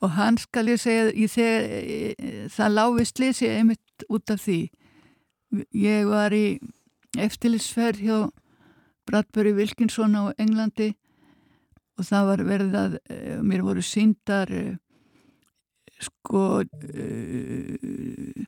og 0.00 0.10
hann 0.16 0.38
skal 0.38 0.68
ég 0.72 0.80
segja, 0.82 1.12
í 1.12 1.28
þegar, 1.30 1.68
e, 1.78 2.48
það 2.54 2.74
láfi 2.74 3.06
slisi 3.06 3.48
einmitt 3.52 4.04
út 4.08 4.30
af 4.34 4.42
því. 4.44 4.58
Ég 5.74 6.08
var 6.10 6.34
í 6.36 6.58
eftirlitsferð 7.18 8.02
hjá 8.04 8.18
Bradbury 9.08 9.54
Wilkinson 9.56 10.16
á 10.18 10.34
Englandi 10.36 10.90
og 11.98 12.04
það 12.06 12.26
var 12.28 12.42
verið 12.46 12.74
að, 12.78 12.98
e, 13.10 13.38
mér 13.42 13.64
voru 13.66 13.82
síndar 13.82 14.50
e, 14.52 14.64
sko 16.02 16.62
uh, 16.62 18.44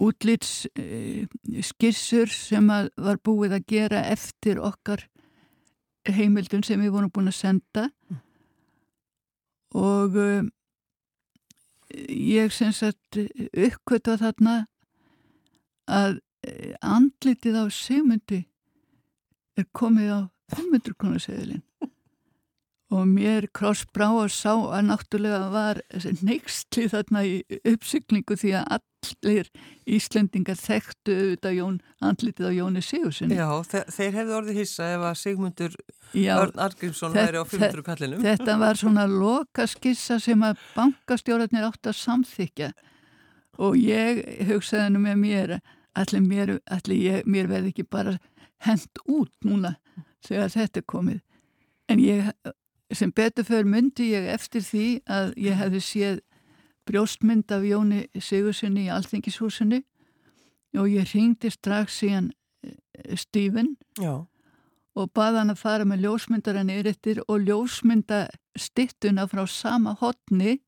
útlits 0.00 0.66
uh, 0.78 1.26
skissur 1.62 2.30
sem 2.32 2.66
var 2.70 3.20
búið 3.24 3.58
að 3.58 3.66
gera 3.74 4.04
eftir 4.10 4.60
okkar 4.62 5.06
heimildun 6.08 6.64
sem 6.66 6.80
við 6.80 6.94
vorum 6.94 7.12
búin 7.12 7.30
að 7.30 7.38
senda. 7.38 7.90
Og 9.76 10.16
uh, 10.18 10.42
ég 12.08 12.52
sem 12.54 12.72
sagt 12.74 13.18
uppkvöta 13.20 14.18
þarna 14.20 14.64
að 15.90 16.20
andlitið 16.80 17.58
á 17.60 17.64
Sigmundi 17.68 18.44
er 19.58 19.66
komið 19.76 20.08
á 20.08 20.20
500 20.54 20.94
konarsegðilinn 20.96 21.64
og 22.90 23.06
mér 23.06 23.46
krossbrá 23.54 24.08
og 24.18 24.32
sá 24.34 24.52
að 24.52 24.88
náttúrulega 24.88 25.50
var 25.52 25.80
neykstli 26.26 26.88
þarna 26.90 27.22
í 27.26 27.34
uppsyklingu 27.62 28.36
því 28.40 28.54
að 28.58 28.80
allir 29.00 29.50
Íslendingar 29.90 30.58
þekktu 30.60 31.14
auðvitað 31.14 31.56
Jón, 31.56 31.78
andlitið 32.04 32.50
á 32.50 32.52
Jóni 32.52 32.82
Sigurssoni. 32.84 33.38
Já, 33.38 33.48
þe 33.70 33.80
þeir 33.96 34.18
hefðu 34.18 34.36
orðið 34.40 34.60
hissa 34.60 34.90
ef 34.96 35.06
að 35.08 35.16
Sigmundur 35.22 35.76
Já, 36.12 36.34
Örn 36.36 36.62
Argrímsson 36.66 37.16
væri 37.16 37.40
á 37.40 37.44
500 37.46 37.86
kallinum. 37.86 38.22
þetta 38.26 38.58
var 38.60 38.80
svona 38.82 39.06
loka 39.08 39.66
skissa 39.70 40.18
sem 40.20 40.42
að 40.44 40.60
bankastjórnarnir 40.74 41.70
átt 41.70 41.90
að 41.90 42.00
samþykja 42.02 42.72
og 43.60 43.78
ég 43.80 44.24
hugsaði 44.50 44.92
nú 44.94 45.04
með 45.06 45.22
mér 45.24 45.60
allir 45.98 46.22
mér, 46.24 46.58
allir 46.70 47.00
ég, 47.00 47.26
mér 47.26 47.48
verði 47.50 47.72
ekki 47.72 47.86
bara 47.88 48.18
hent 48.66 49.02
út 49.08 49.32
núna 49.46 49.76
þegar 50.26 50.52
þetta 50.54 50.82
er 50.82 50.86
komið. 50.88 51.20
En 51.90 52.02
ég, 52.02 52.30
sem 52.92 53.12
betur 53.12 53.46
fyrir 53.46 53.68
myndi 53.68 54.10
ég 54.14 54.26
eftir 54.34 54.64
því 54.66 54.86
að 55.10 55.32
ég 55.38 55.58
hefði 55.58 55.80
séð 55.84 56.18
brjóstmynd 56.88 57.52
af 57.54 57.64
Jóni 57.66 58.06
Sigurssoni 58.18 58.88
í 58.88 58.92
Alþingishúsinu 58.92 59.82
og 60.80 60.90
ég 60.90 61.12
ringdi 61.14 61.50
strax 61.50 62.00
síðan 62.00 62.32
eh, 62.64 63.16
Stephen 63.16 63.76
Já, 63.98 64.26
og 64.98 65.12
baða 65.14 65.42
hann 65.42 65.54
að 65.54 65.62
fara 65.62 65.86
með 65.86 66.04
ljósmyndaran 66.06 66.72
yfir 66.72 67.22
og 67.26 67.46
ljósmynda 67.46 68.26
stittuna 68.58 69.26
frá 69.30 69.44
sama 69.46 69.94
hotni 70.00 70.58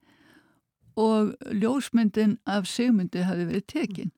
og 0.97 1.33
ljósmyndin 1.51 2.39
af 2.47 2.69
sigmyndi 2.69 3.25
hafi 3.25 3.47
verið 3.49 3.67
tekin. 3.67 4.13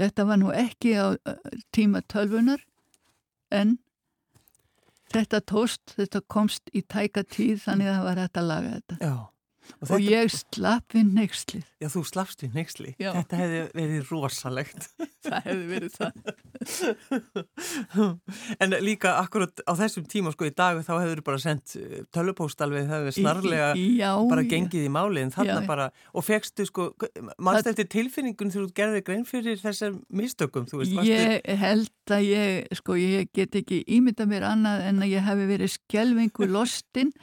Þetta 0.00 0.26
var 0.26 0.40
nú 0.40 0.50
ekki 0.50 0.94
á 0.98 1.14
uh, 1.14 1.36
tíma 1.74 2.02
tölvunar 2.02 2.62
en 3.50 3.78
þetta 5.12 5.40
tóst, 5.52 5.94
þetta 5.98 6.22
komst 6.32 6.72
í 6.72 6.82
tæka 6.82 7.24
tíð 7.28 7.62
þannig 7.66 7.90
að 7.90 7.96
það 7.98 8.08
var 8.08 8.22
hægt 8.24 8.40
að 8.42 8.50
laga 8.50 8.74
þetta. 8.76 8.98
já. 9.02 9.14
Og, 9.80 9.88
þetta, 9.88 10.00
ég 10.04 10.32
slapp 10.34 10.96
við 10.96 11.12
neykslið. 11.16 11.66
Já, 11.82 11.88
þú 11.92 12.02
slafst 12.08 12.42
við 12.44 12.56
neyksli. 12.58 12.94
Já. 13.02 13.10
Þetta 13.16 13.40
hefði 13.40 13.60
verið 13.78 14.12
rosalegt. 14.12 14.88
Það 15.22 15.44
hefði 15.46 15.66
verið 15.70 15.92
það. 16.00 16.12
en 18.62 18.74
líka 18.82 19.16
akkurat 19.20 19.62
á 19.66 19.72
þessum 19.78 20.06
tíma 20.10 20.32
sko 20.34 20.48
í 20.48 20.52
dag 20.54 20.80
þá 20.82 20.92
hefur 20.96 21.20
þú 21.20 21.24
bara 21.26 21.40
sendt 21.42 21.74
tölupóst 22.14 22.62
alveg 22.64 22.88
það 22.88 23.04
hefur 23.06 23.16
snarlega 23.16 23.68
já, 23.78 24.10
bara 24.30 24.44
gengið 24.50 24.88
í 24.88 24.90
máli 24.92 25.22
en 25.22 25.32
þarna 25.34 25.60
Já. 25.60 25.68
bara, 25.68 25.86
og 26.12 26.26
fegstu 26.26 26.66
sko 26.68 26.88
mannst 27.38 27.70
eftir 27.70 27.88
tilfinningun 27.92 28.52
þú 28.54 28.66
gerði 28.74 29.04
grein 29.06 29.24
fyrir 29.28 29.60
þessar 29.62 29.96
mistökum, 30.10 30.66
þú 30.70 30.82
veist, 30.82 30.98
Ég 31.06 31.46
held 31.62 32.14
að 32.14 32.26
ég, 32.28 32.76
sko, 32.78 32.98
ég 32.98 33.30
get 33.34 33.56
ekki 33.62 33.82
ímynda 33.86 34.26
mér 34.28 34.46
annað 34.50 34.86
en 34.90 35.02
að 35.02 35.14
ég 35.14 35.26
hef 35.26 35.46
verið 35.52 35.74
skelvingu 35.76 36.50
lostin 36.50 37.14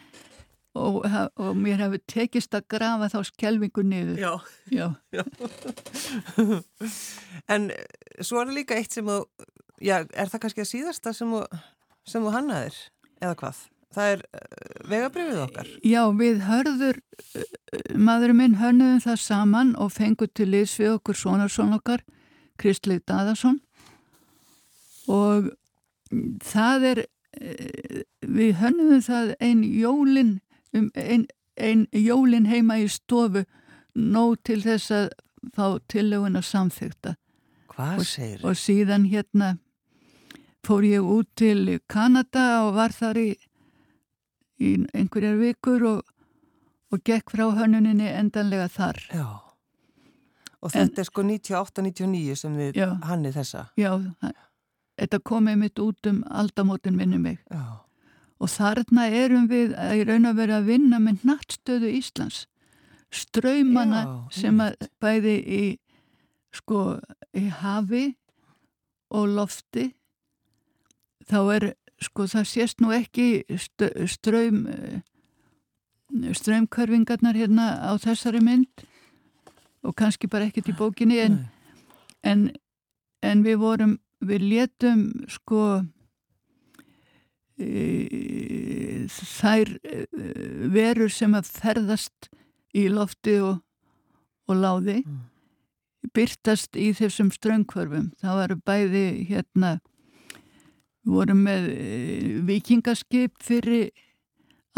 og, 0.77 1.05
og 1.39 1.57
mér 1.57 1.81
hefur 1.83 2.01
tekist 2.09 2.55
að 2.57 2.67
grafa 2.75 3.09
þá 3.13 3.19
skelvingu 3.31 3.83
niður. 3.85 4.19
Já, 4.21 4.33
Já. 4.73 4.87
en 7.53 7.69
eh, 7.73 8.21
svo 8.21 8.41
er 8.41 8.51
það 8.51 8.55
líka 8.59 8.77
eitt 8.77 8.95
sem 8.95 9.09
þú, 9.09 9.19
já, 9.81 9.97
er 10.03 10.31
það 10.31 10.45
kannski 10.45 10.65
að 10.65 10.71
síðasta 10.73 11.15
sem 11.17 11.33
þú, 11.33 11.43
sem 12.07 12.25
þú 12.25 12.35
hannaðir, 12.37 12.79
eða 13.21 13.35
hvað? 13.41 13.65
Það 13.89 14.11
er 14.13 14.19
uh, 14.37 14.41
vegabrifið 14.85 15.39
okkar. 15.47 15.69
Já, 15.81 16.01
við 16.13 16.43
hörður, 16.45 16.99
uh, 17.33 17.47
maðurinn 17.97 18.37
minn 18.37 18.59
hörnuðum 18.59 19.01
það 19.01 19.23
saman 19.23 19.71
og 19.81 19.89
fengur 19.95 20.29
til 20.29 20.51
liðs 20.51 20.75
við 20.77 20.99
okkur 20.99 21.17
svona 21.17 21.49
okkar, 21.79 22.05
Kristleik 22.59 23.05
Daðarsson 23.07 23.61
og 25.09 25.49
það 26.45 26.85
er 26.91 27.01
eh, 27.39 28.03
við 28.25 28.53
hönnum 28.61 29.01
það 29.05 29.33
einn 29.39 29.63
jólin 29.63 30.37
um 30.73 30.89
einn 30.95 31.27
ein 31.59 31.87
jólin 31.91 32.47
heima 32.47 32.77
í 32.79 32.87
stofu 32.87 33.43
nóg 33.95 34.37
til 34.47 34.61
þess 34.63 34.91
að 34.95 35.09
fá 35.55 35.65
tillögun 35.91 36.39
að 36.39 36.47
samþykta 36.49 37.15
Hvað 37.73 38.05
segir? 38.07 38.45
og 38.45 38.55
síðan 38.59 39.07
hérna 39.11 39.57
fór 40.65 40.85
ég 40.87 41.03
út 41.03 41.29
til 41.39 41.79
Kanada 41.87 42.65
og 42.67 42.73
var 42.77 42.95
þar 42.95 43.19
í, 43.21 43.29
í 44.59 44.71
einhverjar 44.93 45.39
vikur 45.39 45.85
og, 45.87 46.01
og 46.91 47.03
gekk 47.07 47.31
frá 47.31 47.47
hönnuninni 47.55 48.09
endanlega 48.11 48.67
þar. 48.73 48.99
Já. 49.13 49.27
Og 50.59 50.73
þetta 50.73 50.99
en, 50.99 50.99
er 50.99 51.07
sko 51.07 51.23
98-99 51.23 52.35
sem 52.35 52.57
við 52.59 52.81
já, 52.81 52.89
hanni 53.07 53.31
þessa. 53.31 53.69
Já, 53.79 53.93
þetta 54.99 55.21
komið 55.23 55.61
mitt 55.61 55.79
út 55.79 56.09
um 56.11 56.23
aldamótin 56.27 56.99
minni 56.99 57.21
mig. 57.21 57.39
Já. 57.47 57.79
Og 58.39 58.51
þarna 58.51 59.09
erum 59.11 59.49
við 59.51 59.73
í 59.75 60.05
raun 60.07 60.29
að 60.29 60.39
vera 60.39 60.59
að 60.59 60.69
vinna 60.71 60.99
með 61.03 61.25
nattstöðu 61.27 61.91
Íslands. 61.97 62.45
Ströymana 63.11 64.03
sem 64.31 64.59
að 64.61 64.77
bæði 65.01 65.35
í, 65.43 65.63
sko, 66.55 66.99
í 67.35 67.49
hafi 67.49 68.05
og 69.09 69.33
lofti. 69.33 69.89
Þá 71.29 71.39
er, 71.57 71.67
sko, 71.99 72.29
það 72.31 72.49
sést 72.53 72.83
nú 72.83 72.93
ekki 72.95 73.43
ströym 74.07 74.63
ströymkörfingarnar 76.09 77.37
hérna 77.37 77.65
á 77.85 77.93
þessari 78.01 78.41
mynd 78.41 78.85
og 79.85 79.95
kannski 79.95 80.27
bara 80.27 80.49
ekkert 80.49 80.71
í 80.71 80.77
bókinni 80.77 81.19
en, 81.21 81.37
en, 82.25 82.49
en 83.21 83.43
við 83.45 83.59
vorum 83.61 83.97
við 84.25 84.47
letum 84.49 85.05
sko 85.29 85.83
þær 89.09 89.71
e, 89.83 90.05
verur 90.71 91.11
sem 91.11 91.33
að 91.35 91.49
ferðast 91.59 92.29
í 92.77 92.87
lofti 92.91 93.39
og, 93.43 93.59
og 94.49 94.59
láði 94.59 94.99
mm. 95.01 95.21
byrtast 96.15 96.77
í 96.79 96.91
þessum 96.97 97.31
ströngkvörfum 97.35 98.11
það 98.21 98.39
varu 98.43 98.59
bæði 98.69 99.05
hérna 99.29 99.79
við 101.03 101.15
vorum 101.15 101.43
með 101.47 101.67
e, 101.73 101.89
vikingaskip 102.47 103.35
fyrir 103.43 103.89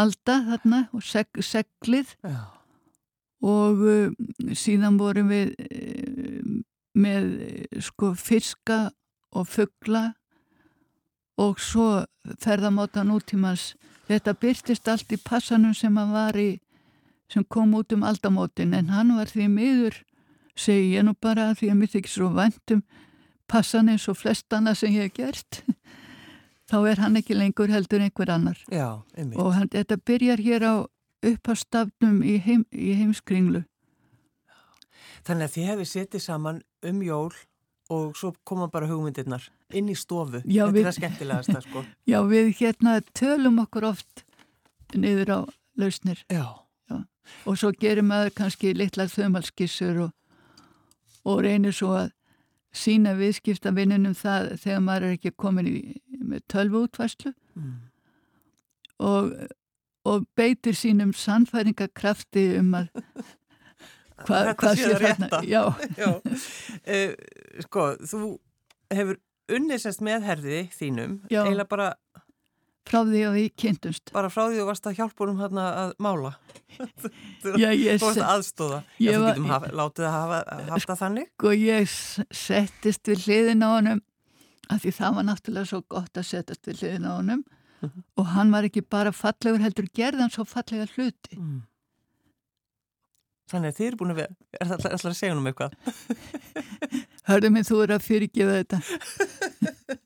alda 0.01 0.39
þarna 0.47 0.85
og 0.95 1.03
seg, 1.05 1.27
seglið 1.43 2.15
Já. 2.23 2.39
og 3.45 3.83
uh, 3.83 4.55
síðan 4.57 4.97
vorum 4.97 5.29
við 5.29 5.51
með 6.97 7.27
sko 7.83 8.15
fiska 8.17 8.89
og 9.35 9.47
fuggla 9.47 10.11
og 11.41 11.59
svo 11.61 12.03
ferðamáta 12.43 13.03
nútímans. 13.07 13.73
Þetta 14.09 14.35
byrtist 14.37 14.89
allt 14.91 15.13
í 15.13 15.17
passanum 15.17 15.73
sem 15.77 15.95
hann 15.97 16.13
var 16.13 16.37
í 16.37 16.59
sem 17.31 17.45
kom 17.47 17.73
út 17.79 17.93
um 17.95 18.03
aldamótin. 18.03 18.75
En 18.75 18.91
hann 18.91 19.15
var 19.17 19.31
því 19.31 19.47
miður 19.49 20.01
segi 20.55 20.95
ég 20.97 21.05
nú 21.07 21.15
bara 21.15 21.53
því 21.55 21.71
að 21.71 21.79
mér 21.79 21.93
þykir 21.95 22.13
svo 22.13 22.29
vandum 22.35 22.83
passan 23.51 23.89
eins 23.91 24.07
og 24.11 24.19
flestana 24.19 24.75
sem 24.75 24.93
ég 24.95 25.09
hef 25.09 25.15
gert 25.15 25.61
þá 26.71 26.77
er 26.91 27.01
hann 27.03 27.19
ekki 27.19 27.35
lengur 27.35 27.71
heldur 27.71 28.03
einhver 28.03 28.31
annar. 28.31 28.59
Já, 28.71 29.01
og 29.35 29.53
hann, 29.55 29.69
þetta 29.71 29.97
byrjar 30.07 30.43
hér 30.43 30.67
á 30.67 30.75
upphastafnum 31.21 32.21
í, 32.23 32.37
heim, 32.41 32.65
í 32.71 32.95
heimskringlu. 32.97 33.65
Þannig 35.27 35.47
að 35.47 35.55
þið 35.55 35.67
hefði 35.69 35.87
setið 35.89 36.23
saman 36.23 36.61
um 36.87 37.01
jól 37.05 37.33
og 37.91 38.15
svo 38.17 38.31
koma 38.47 38.69
bara 38.71 38.87
hugmyndirnar 38.89 39.43
inn 39.75 39.89
í 39.91 39.95
stofu, 39.97 40.41
Já, 40.45 40.65
þetta 40.65 40.71
við- 40.75 40.81
er 40.81 40.87
það 40.89 40.97
skemmtilegasta 40.99 41.61
sko. 41.65 41.83
Já, 42.11 42.19
við 42.29 42.51
hérna 42.61 42.97
tölum 43.17 43.59
okkur 43.63 43.89
oft 43.91 44.25
niður 44.95 45.31
á 45.31 45.39
lausnir. 45.79 46.23
Já, 46.31 46.47
og 47.45 47.59
svo 47.59 47.71
gerir 47.79 48.03
maður 48.05 48.33
kannski 48.35 48.73
litla 48.75 49.07
þaumalskissur 49.11 50.01
og, 50.07 50.11
og 51.27 51.43
reynir 51.45 51.75
svo 51.75 51.93
að 51.99 52.11
sína 52.75 53.13
viðskiptavinnunum 53.19 54.15
það 54.15 54.53
þegar 54.61 54.83
maður 54.85 55.07
er 55.07 55.17
ekki 55.17 55.33
komin 55.35 55.67
í 55.67 56.39
tölvu 56.51 56.85
útvæslu 56.85 57.33
mm. 57.59 57.73
og, 59.03 59.33
og 60.07 60.27
beitir 60.39 60.77
sínum 60.79 61.11
sannfæringakrafti 61.15 62.45
um 62.61 62.77
að 62.79 62.87
hva, 64.25 64.39
Þetta 64.39 64.55
hvað 64.61 64.79
sé 64.79 64.87
það 64.87 65.03
rétta. 65.05 65.41
Já, 65.49 65.63
Já, 66.01 66.09
uh, 66.15 67.13
sko, 67.67 67.85
þú 68.07 68.21
hefur 68.91 69.19
unnið 69.51 69.81
sérst 69.83 70.01
með 70.05 70.23
herði 70.29 70.59
þínum, 70.75 71.17
Já. 71.31 71.41
eiginlega 71.45 71.69
bara, 71.69 71.87
frá 72.87 72.99
því 73.05 73.21
að 73.27 73.35
við 73.37 73.49
kynntumst 73.61 74.11
bara 74.15 74.29
frá 74.33 74.43
því 74.49 74.57
þú 74.61 74.65
varst 74.69 74.87
að 74.89 74.95
hjálpa 74.99 75.23
honum 75.25 75.41
hérna 75.43 75.65
að 75.83 75.91
mála. 76.01 76.31
Já, 77.61 77.69
ég, 77.75 77.99
Þú 78.01 78.05
varst 78.07 78.17
se- 78.17 78.23
að 78.25 78.31
aðstóða. 78.35 78.79
Já, 78.97 79.11
Ég 79.11 79.17
þú 79.19 79.25
getum 79.29 79.49
haf, 79.51 79.65
látið 79.81 80.07
að 80.07 80.15
hafa, 80.17 80.39
haft 80.71 80.87
það 80.91 81.01
þannig. 81.03 81.27
sko 81.37 81.51
ég 81.57 81.95
settist 82.41 83.11
við 83.11 83.25
hliðin 83.27 83.65
á 83.65 83.69
honum 83.77 84.01
af 84.71 84.81
því 84.85 84.93
það 84.97 85.15
var 85.19 85.27
náttúrulega 85.27 85.67
svo 85.73 85.81
gott 85.91 86.13
að 86.21 86.29
settast 86.31 86.67
við 86.71 86.79
hliðin 86.81 87.09
á 87.09 87.13
honum 87.19 87.43
Mhm. 87.81 88.03
og 88.21 88.25
hann 88.35 88.51
var 88.53 88.63
ekki 88.67 88.81
bara 88.87 89.11
fallegur 89.11 89.59
heldur 89.59 89.87
gerðan 89.89 90.29
svo 90.31 90.43
fallega 90.45 90.85
hluti 90.95 91.37
Mm. 91.37 91.61
Þannig 93.51 93.71
að 93.73 93.77
þið 93.81 93.87
eru 93.87 93.97
búin 93.99 94.11
að 94.13 94.19
vera, 94.21 94.35
er 94.61 94.67
það 94.69 94.85
alltaf 94.91 95.09
að 95.11 95.15
segja 95.17 95.35
um 95.35 95.47
eitthvað? 95.49 95.73
Hörðu 97.29 97.49
mig, 97.53 97.65
þú 97.67 97.75
er 97.83 97.91
að 97.97 98.05
fyrirgefa 98.07 98.53
þetta 98.61 98.77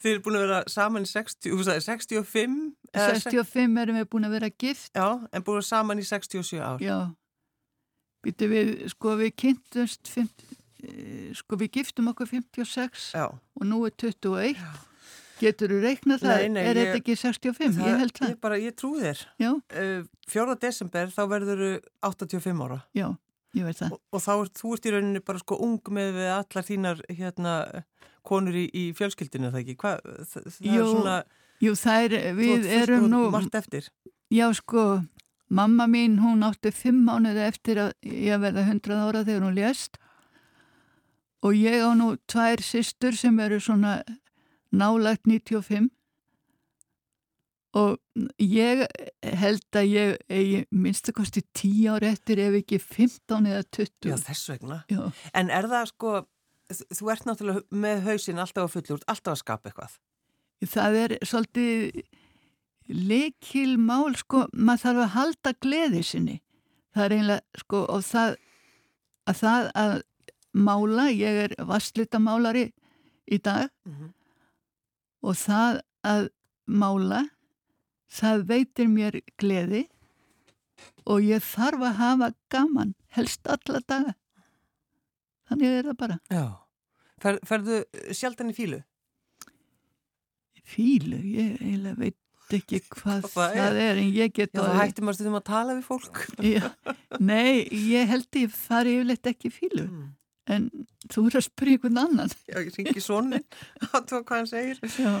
þið 0.00 0.10
eru 0.10 0.22
búin 0.24 0.36
að 0.38 0.44
vera 0.46 0.58
saman 0.70 1.06
í 1.06 1.10
60, 1.10 1.52
þú 1.52 1.66
sagði 1.66 1.84
65? 1.86 2.56
eða 2.92 3.14
sex- 3.16 3.28
65 3.30 3.80
erum 3.82 3.98
við 4.00 4.08
búin 4.12 4.28
að 4.28 4.34
vera 4.38 4.50
gift 4.52 4.90
Já, 4.96 5.06
en 5.32 5.44
búin 5.46 5.56
að 5.56 5.60
vera 5.62 5.68
saman 5.70 6.02
í 6.02 6.06
67 6.08 6.60
ár. 6.60 6.82
Já 6.84 6.98
Býtu 8.26 8.48
við, 8.50 8.70
sko 8.90 9.12
við 9.20 9.32
kynntumst 9.38 10.08
50, 10.10 10.56
eh, 10.82 11.30
sko 11.38 11.58
við 11.60 11.72
giftum 11.78 12.08
okkur 12.10 12.26
56 12.32 13.12
Já. 13.14 13.26
og 13.30 13.64
nú 13.68 13.84
er 13.86 13.94
21 14.02 14.58
Getur 15.36 15.68
þú 15.68 15.78
reiknað 15.84 16.22
það? 16.24 16.38
Nei, 16.40 16.48
nei, 16.48 16.62
er 16.64 16.78
ég- 16.80 16.86
þetta 16.88 17.00
ekki 17.02 17.16
65? 17.20 17.76
ég 17.84 17.98
held 18.00 18.14
það 18.16 18.30
Ég, 18.32 18.38
bara, 18.40 18.56
ég 18.56 18.72
trú 18.72 18.94
þér. 18.96 19.18
Já, 19.38 19.50
Uh, 19.68 20.06
4. 20.32 20.54
desember 20.60 21.06
þá 21.12 21.22
verður 21.28 21.60
þú 21.60 21.72
85 22.08 22.62
ára. 22.64 22.78
já, 22.96 23.10
ég 23.56 23.66
veit 23.66 23.80
það 23.80 23.96
Og, 23.96 24.00
og 24.12 24.22
þá 24.24 24.32
er 24.34 24.52
þú 24.60 24.72
ert 24.76 24.86
í 24.86 24.94
rauninni 24.94 25.22
bara 25.24 25.42
sko 25.42 25.58
ung 25.66 25.92
með 25.96 26.20
allar 26.28 26.66
þínar 26.66 27.02
hérna 27.10 27.56
konur 28.26 28.56
í, 28.58 28.66
í 28.74 28.84
fjölskyldinu 28.96 29.52
það 29.52 29.62
ekki? 29.62 29.76
Hva, 29.82 29.96
það, 30.02 30.48
það 30.56 30.70
Jú, 30.70 30.78
er 30.78 30.90
svona, 30.92 31.18
Jú, 31.62 31.74
þær, 31.80 32.16
þú 32.16 32.32
við 32.40 32.66
erum 32.76 33.06
nú 33.12 33.20
margt 33.32 33.58
eftir. 33.58 33.90
Já, 34.34 34.46
sko, 34.58 34.86
mamma 35.48 35.86
mín, 35.90 36.18
hún 36.20 36.42
átti 36.46 36.72
fimm 36.74 37.04
mánuði 37.06 37.44
eftir 37.46 37.80
að 37.84 37.94
ég 38.10 38.42
verða 38.42 38.66
100 38.66 38.98
ára 39.06 39.22
þegar 39.24 39.46
hún 39.46 39.56
lést 39.56 40.00
og 41.46 41.54
ég 41.54 41.84
á 41.86 41.90
nú 41.94 42.14
tvær 42.26 42.62
systur 42.64 43.14
sem 43.16 43.36
eru 43.40 43.60
svona 43.62 44.00
nálagt 44.74 45.28
95 45.30 45.92
og 47.76 47.98
ég 48.40 48.82
held 49.40 49.76
að 49.76 49.90
ég 49.90 50.14
eigi 50.32 50.62
minnstakosti 50.72 51.42
10 51.58 51.90
ára 51.92 52.12
eftir 52.14 52.40
ef 52.46 52.56
ekki 52.62 52.78
15 52.80 53.50
eða 53.50 53.62
20. 53.76 54.10
Já, 54.12 54.16
þess 54.28 54.50
vegna. 54.54 54.78
Já, 54.92 55.02
En 55.36 55.50
er 55.52 55.68
það 55.72 55.90
sko, 55.92 56.12
þú 56.96 57.10
ert 57.12 57.26
náttúrulega 57.28 57.80
með 57.84 58.04
hausinn 58.08 58.40
alltaf 58.42 58.64
að 58.68 58.74
fullur, 58.76 59.04
alltaf 59.06 59.34
að 59.34 59.42
skapa 59.42 59.70
eitthvað. 59.70 59.98
það 60.72 60.98
er 61.02 61.16
svolítið 61.22 62.02
leikil 62.88 63.76
mál, 63.82 64.14
sko, 64.16 64.46
maður 64.54 64.82
þarf 64.84 65.04
að 65.04 65.14
halda 65.16 65.52
gleði 65.60 66.02
sinni. 66.06 66.40
Það 66.94 67.04
er 67.04 67.14
einlega, 67.18 67.60
sko, 67.60 67.82
og 67.92 68.04
það 68.06 68.36
að 69.26 69.40
það 69.42 69.70
að 69.82 69.94
mála, 70.56 71.06
ég 71.12 71.40
er 71.44 71.54
vastlítamálari 71.68 72.70
í 73.26 73.38
dag 73.42 73.68
Mm 73.84 73.92
-hmm. 73.92 74.10
og 75.22 75.34
það 75.34 75.80
að 76.04 76.28
mála, 76.66 77.24
það 78.12 78.44
veitir 78.50 78.88
mér 78.92 79.20
gleði 79.40 79.86
og 81.06 81.22
ég 81.24 81.42
þarf 81.46 81.82
að 81.88 81.98
hafa 82.00 82.28
gaman, 82.52 82.94
helst 83.16 83.46
alla 83.48 83.80
daga. 83.88 84.14
Þannig 85.48 85.74
er 85.78 85.88
það 85.92 85.96
bara. 86.00 86.18
Já. 86.30 86.44
Fer, 87.22 87.38
ferðu 87.48 87.80
sjaldan 88.12 88.50
í 88.52 88.56
fílu? 88.56 88.82
Fílu, 90.66 91.18
ég 91.22 91.60
eiginlega 91.62 91.96
veit 92.00 92.16
ekki 92.56 92.80
hvað 92.96 93.24
það 93.30 93.54
það 93.56 93.80
er, 93.84 94.00
en 94.02 94.10
ég 94.14 94.32
get 94.34 94.52
Já, 94.54 94.60
það 94.62 94.76
hættum 94.80 95.10
að 95.10 95.16
stundum 95.18 95.38
að 95.38 95.44
tala 95.48 95.76
við 95.78 95.86
fólk. 95.86 96.22
Já, 96.56 96.66
nei, 97.22 97.64
ég 97.90 98.10
held 98.10 98.38
ég 98.42 98.54
fari 98.54 98.96
yfirleitt 98.98 99.32
ekki 99.32 99.50
í 99.52 99.56
fílu, 99.60 99.86
Mm. 99.86 100.08
en 100.54 100.66
þú 101.10 101.24
er 101.26 101.36
að 101.40 101.46
spyrja 101.48 101.76
einhvern 101.78 101.98
annan. 102.04 102.34
Já, 102.46 102.58
ég 102.62 102.74
ringi 102.76 103.02
svonin 103.02 103.46
að 103.94 104.04
tók 104.10 104.26
hvað 104.28 104.36
hann 104.36 104.50
segir. 104.50 104.82
Já, 104.98 105.14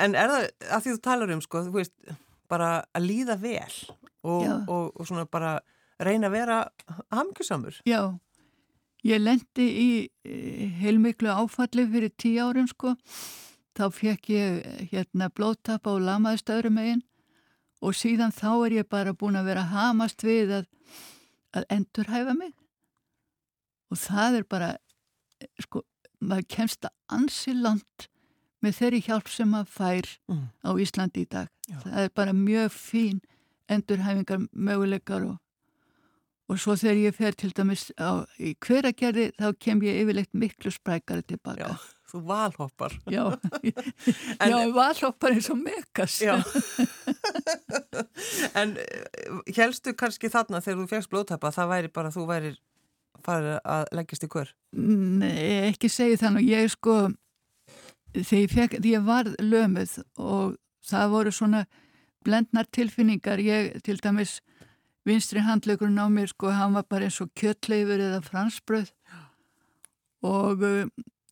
En 0.00 0.16
er 0.16 0.30
það, 0.32 0.48
að 0.68 0.84
því 0.84 0.94
þú 0.94 1.00
talar 1.04 1.34
um, 1.34 1.42
sko, 1.44 1.64
þú 1.66 1.76
veist, 1.76 1.94
bara 2.52 2.72
að 2.96 3.08
líða 3.08 3.36
vel 3.40 3.76
og, 4.22 4.44
og, 4.68 4.92
og 4.96 5.08
svona 5.08 5.26
bara 5.28 5.58
reyna 6.02 6.30
að 6.30 6.36
vera 6.36 6.58
hamkjusamur. 7.12 7.82
já, 7.88 8.12
Ég 9.02 9.18
lendi 9.18 9.64
í 9.66 9.86
e, 10.22 10.34
heilmiklu 10.78 11.30
áfalli 11.34 11.88
fyrir 11.90 12.12
tíu 12.14 12.44
árum 12.46 12.68
sko. 12.70 12.94
Þá 13.74 13.86
fekk 13.96 14.28
ég 14.30 14.90
hérna 14.92 15.26
blóttap 15.32 15.88
á 15.90 15.92
lamaðstöðrum 15.98 16.76
meginn 16.78 17.02
og 17.82 17.96
síðan 17.98 18.34
þá 18.36 18.50
er 18.68 18.76
ég 18.76 18.90
bara 18.92 19.14
búin 19.16 19.38
að 19.40 19.48
vera 19.50 19.64
hamast 19.72 20.22
við 20.22 20.52
að, 20.60 20.68
að 21.58 21.66
endurhæfa 21.74 22.36
mig. 22.38 22.52
Og 23.90 23.98
það 23.98 24.38
er 24.38 24.46
bara, 24.54 24.70
sko, 25.64 25.82
maður 26.22 26.46
kemst 26.54 26.86
að 26.86 26.94
ansi 27.18 27.56
land 27.58 28.06
með 28.62 28.78
þeirri 28.78 29.00
hjálp 29.06 29.30
sem 29.30 29.50
maður 29.52 29.70
fær 29.76 30.10
mm. 30.30 30.42
á 30.64 30.70
Íslandi 30.84 31.24
í 31.24 31.30
dag. 31.30 31.48
Já. 31.68 31.78
Það 31.84 32.02
er 32.02 32.12
bara 32.20 32.34
mjög 32.36 32.74
fín 32.74 33.22
endurhæfingar 33.72 34.44
möguleikar 34.52 35.26
og, 35.30 35.38
og 36.50 36.60
svo 36.60 36.76
þegar 36.78 37.00
ég 37.00 37.16
fer 37.16 37.38
til 37.38 37.52
dæmis 37.56 37.88
á, 37.96 38.26
í 38.38 38.54
hveragerði 38.62 39.30
þá 39.38 39.48
kem 39.62 39.82
ég 39.86 40.02
yfirleitt 40.02 40.32
miklu 40.36 40.72
sprækari 40.74 41.24
tilbaka. 41.26 41.72
Já, 41.72 41.86
þú 42.12 42.24
valhoppar. 42.28 42.98
Já, 43.10 43.24
en, 44.42 44.52
já 44.52 44.58
valhoppar 44.76 45.36
eins 45.36 45.50
og 45.52 45.62
mekas. 45.62 46.20
En 48.58 48.74
helstu 49.56 49.92
kannski 49.98 50.28
þarna 50.30 50.60
þegar 50.62 50.78
þú 50.82 50.86
fegst 50.90 51.10
blóðtappa 51.12 51.50
það 51.54 51.70
væri 51.72 51.90
bara 51.94 52.10
þú 52.12 52.26
væri 52.28 52.52
farið 53.24 53.58
að 53.74 53.84
leggjast 53.96 54.26
í 54.26 54.30
hver? 54.32 54.52
Nei, 54.76 55.70
ekki 55.70 55.90
segi 55.92 56.18
þannig. 56.20 56.48
Ég 56.50 56.70
sko, 56.72 56.96
þegar 58.14 58.42
ég, 58.42 58.52
fekk, 58.52 58.78
ég 58.84 59.06
var 59.06 59.30
lömuð 59.40 59.98
og 60.20 60.56
það 60.86 61.14
voru 61.14 61.32
svona 61.34 61.64
blendnar 62.24 62.68
tilfinningar. 62.70 63.40
Ég 63.42 63.80
til 63.86 63.98
dæmis 64.02 64.40
vinstri 65.06 65.42
handlegurinn 65.42 65.98
á 65.98 66.06
mér 66.12 66.30
sko, 66.30 66.52
hann 66.54 66.76
var 66.76 66.86
bara 66.88 67.08
eins 67.08 67.20
og 67.22 67.32
kjöttleifur 67.38 67.98
eða 67.98 68.22
fransbröð 68.22 68.92
og 70.22 70.62
uh, 70.62 70.86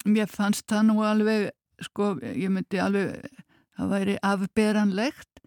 mér 0.04 0.30
fannst 0.30 0.66
það 0.70 0.88
nú 0.88 1.04
alveg, 1.06 1.50
sko, 1.86 2.16
ég 2.24 2.50
myndi 2.50 2.80
alveg, 2.82 3.20
það 3.78 3.92
væri 3.94 4.16
afberanlegt 4.26 5.42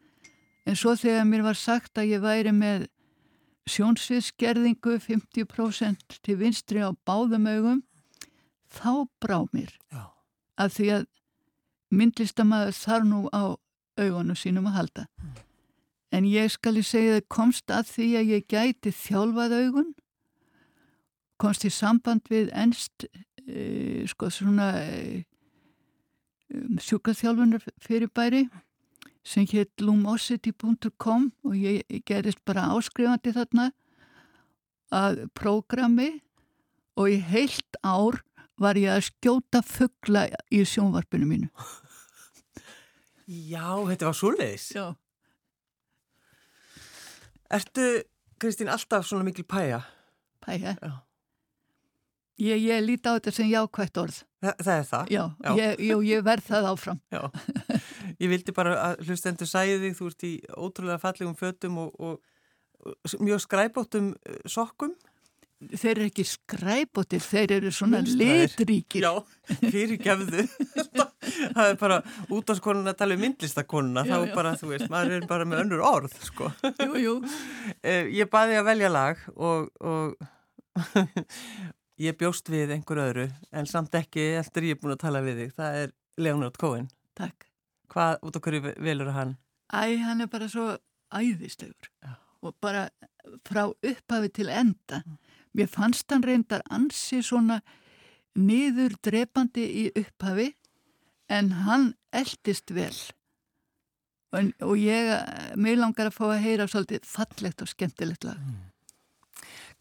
en 0.63 0.80
svo 0.80 0.96
þegar 0.96 1.28
mér 1.28 1.43
var 1.50 1.60
sagt 1.60 2.00
að 2.00 2.13
ég 2.13 2.24
væri 2.24 2.54
með 2.56 2.88
sjónsviðskerðingu 3.69 4.98
50% 5.04 6.19
til 6.24 6.38
vinstri 6.39 6.84
á 6.84 6.91
báðum 7.08 7.48
augum 7.48 7.84
þá 8.72 9.08
brá 9.24 9.43
mér 9.52 9.72
Já. 9.91 10.08
að 10.60 10.74
því 10.78 10.89
að 10.98 11.06
myndlistamæður 11.93 12.77
þar 12.77 13.10
nú 13.10 13.23
á 13.29 13.43
augunum 13.99 14.38
sínum 14.38 14.69
að 14.69 14.77
halda. 14.79 15.08
Mm. 15.21 15.34
En 16.13 16.25
ég 16.29 16.51
skal 16.53 16.77
í 16.77 16.86
segja 16.86 17.17
að 17.17 17.29
komst 17.34 17.71
að 17.73 17.88
því 17.89 18.08
að 18.19 18.32
ég 18.36 18.49
gæti 18.51 18.91
þjálfað 18.93 19.56
augun, 19.63 19.93
komst 21.41 21.65
í 21.65 21.71
samband 21.73 22.29
við 22.29 22.51
ennst 22.53 23.08
e, 23.47 24.06
sko 24.10 24.29
svona 24.32 24.67
e, 24.84 25.23
um, 26.53 26.77
sjúkaþjálfunar 26.77 27.65
fyrirbæri 27.82 28.45
sem 29.25 29.47
hétt 29.49 29.82
lumosity.com 29.82 31.32
og 31.47 31.58
ég, 31.58 31.82
ég 31.89 32.06
gerist 32.06 32.43
bara 32.45 32.69
áskrifandi 32.75 33.34
þarna 33.34 33.71
að 34.93 35.23
prógrami 35.34 36.12
og 36.93 37.10
í 37.10 37.17
heilt 37.25 37.82
ár 37.82 38.21
var 38.62 38.77
ég 38.77 38.93
að 38.93 39.08
skjóta 39.10 39.63
fuggla 39.65 40.27
í 40.53 40.62
sjónvarpinu 40.62 41.25
mínu. 41.25 41.49
Já, 43.27 43.67
þetta 43.88 44.09
var 44.09 44.17
svo 44.17 44.33
leiðis. 44.36 44.67
Já. 44.75 44.86
Ertu, 47.53 47.88
Kristín, 48.41 48.71
alltaf 48.73 49.05
svona 49.07 49.25
mikil 49.27 49.45
pæja? 49.47 49.83
Pæja? 50.43 50.75
Já. 50.81 50.93
Ég, 52.41 52.63
ég 52.65 52.81
líti 52.81 53.05
á 53.05 53.13
þetta 53.15 53.31
sem 53.36 53.49
jákvægt 53.51 53.99
orð. 54.01 54.19
Þa, 54.41 54.53
það 54.57 54.73
er 54.73 54.88
það? 54.89 55.12
Já, 55.13 55.23
Já. 55.45 55.51
Ég, 55.59 55.83
jú, 55.86 55.97
ég 56.09 56.23
verð 56.25 56.47
það 56.49 56.69
áfram. 56.73 56.99
Já, 57.13 57.21
ég 58.23 58.31
vildi 58.33 58.55
bara 58.57 58.73
að 58.89 59.05
hlustendur 59.05 59.47
sæði 59.47 59.79
þig, 59.86 59.97
þú 59.99 60.09
ert 60.09 60.25
í 60.27 60.33
ótrúlega 60.57 60.99
fallegum 61.03 61.38
fötum 61.39 61.79
og, 61.86 61.93
og 62.01 63.15
mjög 63.21 63.45
skræbótum 63.45 64.12
eh, 64.25 64.41
sokkum 64.49 64.97
þeir 65.71 65.91
eru 65.93 66.07
ekki 66.09 66.25
skræbotir, 66.27 67.23
þeir 67.23 67.55
eru 67.59 67.71
svona 67.73 68.01
litríkir. 68.03 69.05
Já, 69.05 69.13
fyrir 69.62 69.99
gefðu. 70.01 70.45
það 71.55 71.69
er 71.69 71.77
bara 71.81 71.99
út 72.33 72.51
á 72.51 72.53
skonuna 72.57 72.93
að 72.93 72.99
tala 73.01 73.17
um 73.17 73.23
myndlistakonuna, 73.23 74.03
þá 74.07 74.15
er 74.17 74.33
bara, 74.36 74.53
þú 74.59 74.69
veist, 74.73 74.89
maður 74.91 75.15
er 75.17 75.27
bara 75.29 75.47
með 75.49 75.63
önnur 75.63 75.83
orð, 75.88 76.17
sko. 76.29 76.51
Jú, 76.81 76.91
jú. 77.01 77.15
Eh, 77.83 78.07
ég 78.15 78.29
baði 78.31 78.55
að 78.59 78.67
velja 78.69 78.89
lag 78.91 79.19
og, 79.36 79.69
og 79.83 80.83
ég 82.05 82.15
bjóst 82.19 82.47
við 82.51 82.71
einhver 82.75 83.01
öðru, 83.03 83.27
en 83.51 83.67
samt 83.69 83.95
ekki 83.99 84.33
eftir 84.39 84.69
ég 84.69 84.77
er 84.77 84.83
búin 84.83 84.95
að 84.95 85.03
tala 85.03 85.23
við 85.25 85.41
þig. 85.43 85.55
Það 85.57 85.79
er 85.81 85.95
Leonard 86.23 86.59
Cohen. 86.62 86.88
Takk. 87.19 87.49
Hvað 87.91 88.23
út 88.23 88.39
á 88.39 88.43
hverju 88.45 88.75
velur 88.88 89.12
hann? 89.15 89.36
Æ, 89.73 89.99
hann 90.05 90.23
er 90.23 90.31
bara 90.31 90.47
svo 90.49 90.71
æðislegur 91.13 91.91
Já. 92.01 92.15
og 92.45 92.55
bara 92.63 92.88
frá 93.45 93.67
upphafi 93.69 94.31
til 94.33 94.49
enda. 94.49 95.03
Mm 95.03 95.19
Mér 95.53 95.69
fannst 95.69 96.09
hann 96.09 96.25
reyndar 96.25 96.63
ansi 96.73 97.21
svona 97.21 97.59
niður 98.33 98.95
drepandi 99.05 99.65
í 99.83 99.83
upphafi 100.01 100.49
en 101.34 101.52
hann 101.65 101.91
eldist 102.13 102.72
vel 102.76 102.96
og, 104.34 104.52
og 104.65 104.76
ég, 104.82 105.10
mér 105.62 105.80
langar 105.82 106.10
að 106.10 106.17
fá 106.17 106.26
að 106.32 106.43
heyra 106.46 106.67
svolítið 106.69 107.06
fallegt 107.06 107.62
og 107.62 107.69
skemmtilegt 107.69 108.26
lag. 108.26 108.39
Mm. 108.41 108.62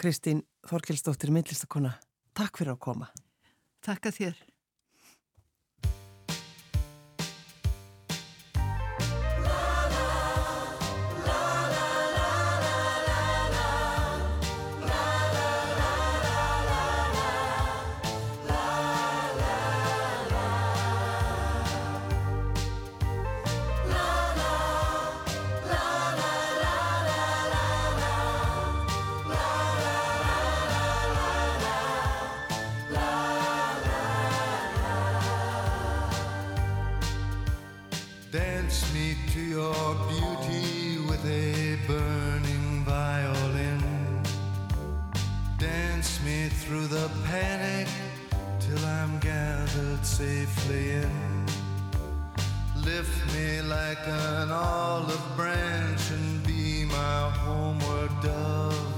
Kristín 0.00 0.42
Þorkilsdóttir, 0.68 1.32
myndlistakona, 1.34 1.96
takk 2.36 2.60
fyrir 2.60 2.76
að 2.76 2.82
koma. 2.84 3.08
Takk 3.82 4.10
að 4.10 4.18
þér. 4.18 4.42
an 54.06 54.50
olive 54.50 55.36
branch 55.36 56.10
and 56.10 56.46
be 56.46 56.84
my 56.86 57.30
homeward 57.30 58.10
dove. 58.22 58.94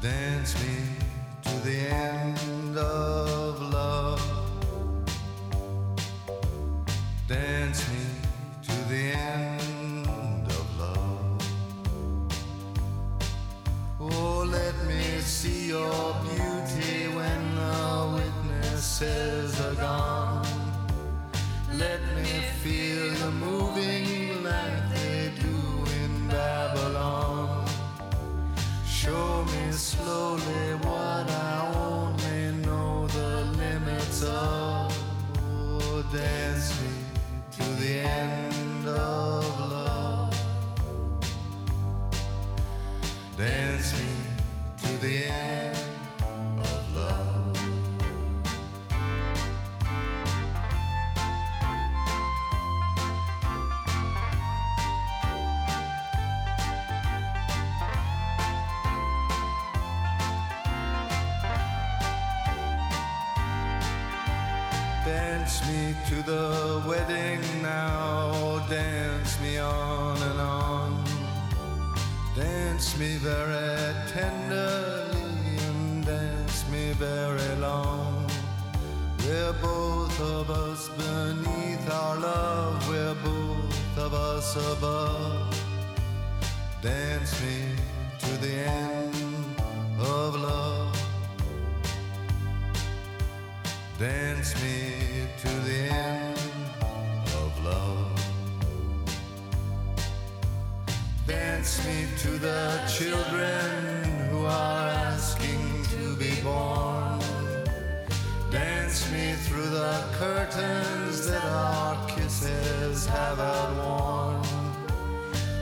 Dance 0.00 0.54
me 0.62 0.76
to 1.42 1.58
the 1.64 1.76
end 1.76 2.76
of 2.76 3.60
love. 3.72 4.22
Dance 7.26 7.88
me. 7.88 8.05
We're 79.26 79.52
both 79.54 80.20
of 80.20 80.50
us 80.50 80.88
beneath 80.90 81.90
our 81.90 82.16
love, 82.16 82.88
we're 82.88 83.16
both 83.24 83.98
of 83.98 84.14
us 84.14 84.54
above. 84.54 85.52
Dance 86.80 87.42
me 87.42 87.74
to 88.20 88.36
the 88.38 88.52
end 88.52 89.14
of 89.98 90.36
love. 90.36 90.96
Dance 93.98 94.54
me 94.62 95.26
to 95.40 95.48
the 95.48 95.80
end 95.92 96.38
of 97.42 97.64
love. 97.64 98.20
Dance 101.26 101.84
me 101.84 102.06
to 102.18 102.38
the 102.38 102.80
children 102.86 104.04
who 104.30 104.44
are 104.44 104.86
asking 104.86 105.82
to 105.90 106.14
be 106.14 106.40
born. 106.42 106.85
Dance 108.96 109.12
me 109.12 109.32
through 109.34 109.68
the 109.68 110.04
curtains 110.12 111.26
that 111.26 111.44
our 111.44 112.08
kisses 112.08 113.04
have 113.04 113.38
outworn. 113.38 114.40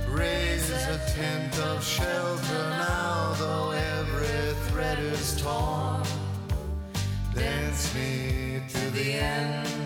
Raise 0.08 0.70
a 0.70 1.00
tent 1.08 1.58
of 1.58 1.82
shelter 1.82 2.70
now, 2.70 3.34
though 3.36 3.72
every 3.72 4.54
thread 4.68 5.00
is 5.00 5.42
torn. 5.42 6.04
Dance 7.34 7.92
me 7.96 8.62
to 8.68 8.90
the 8.90 9.14
end 9.14 9.83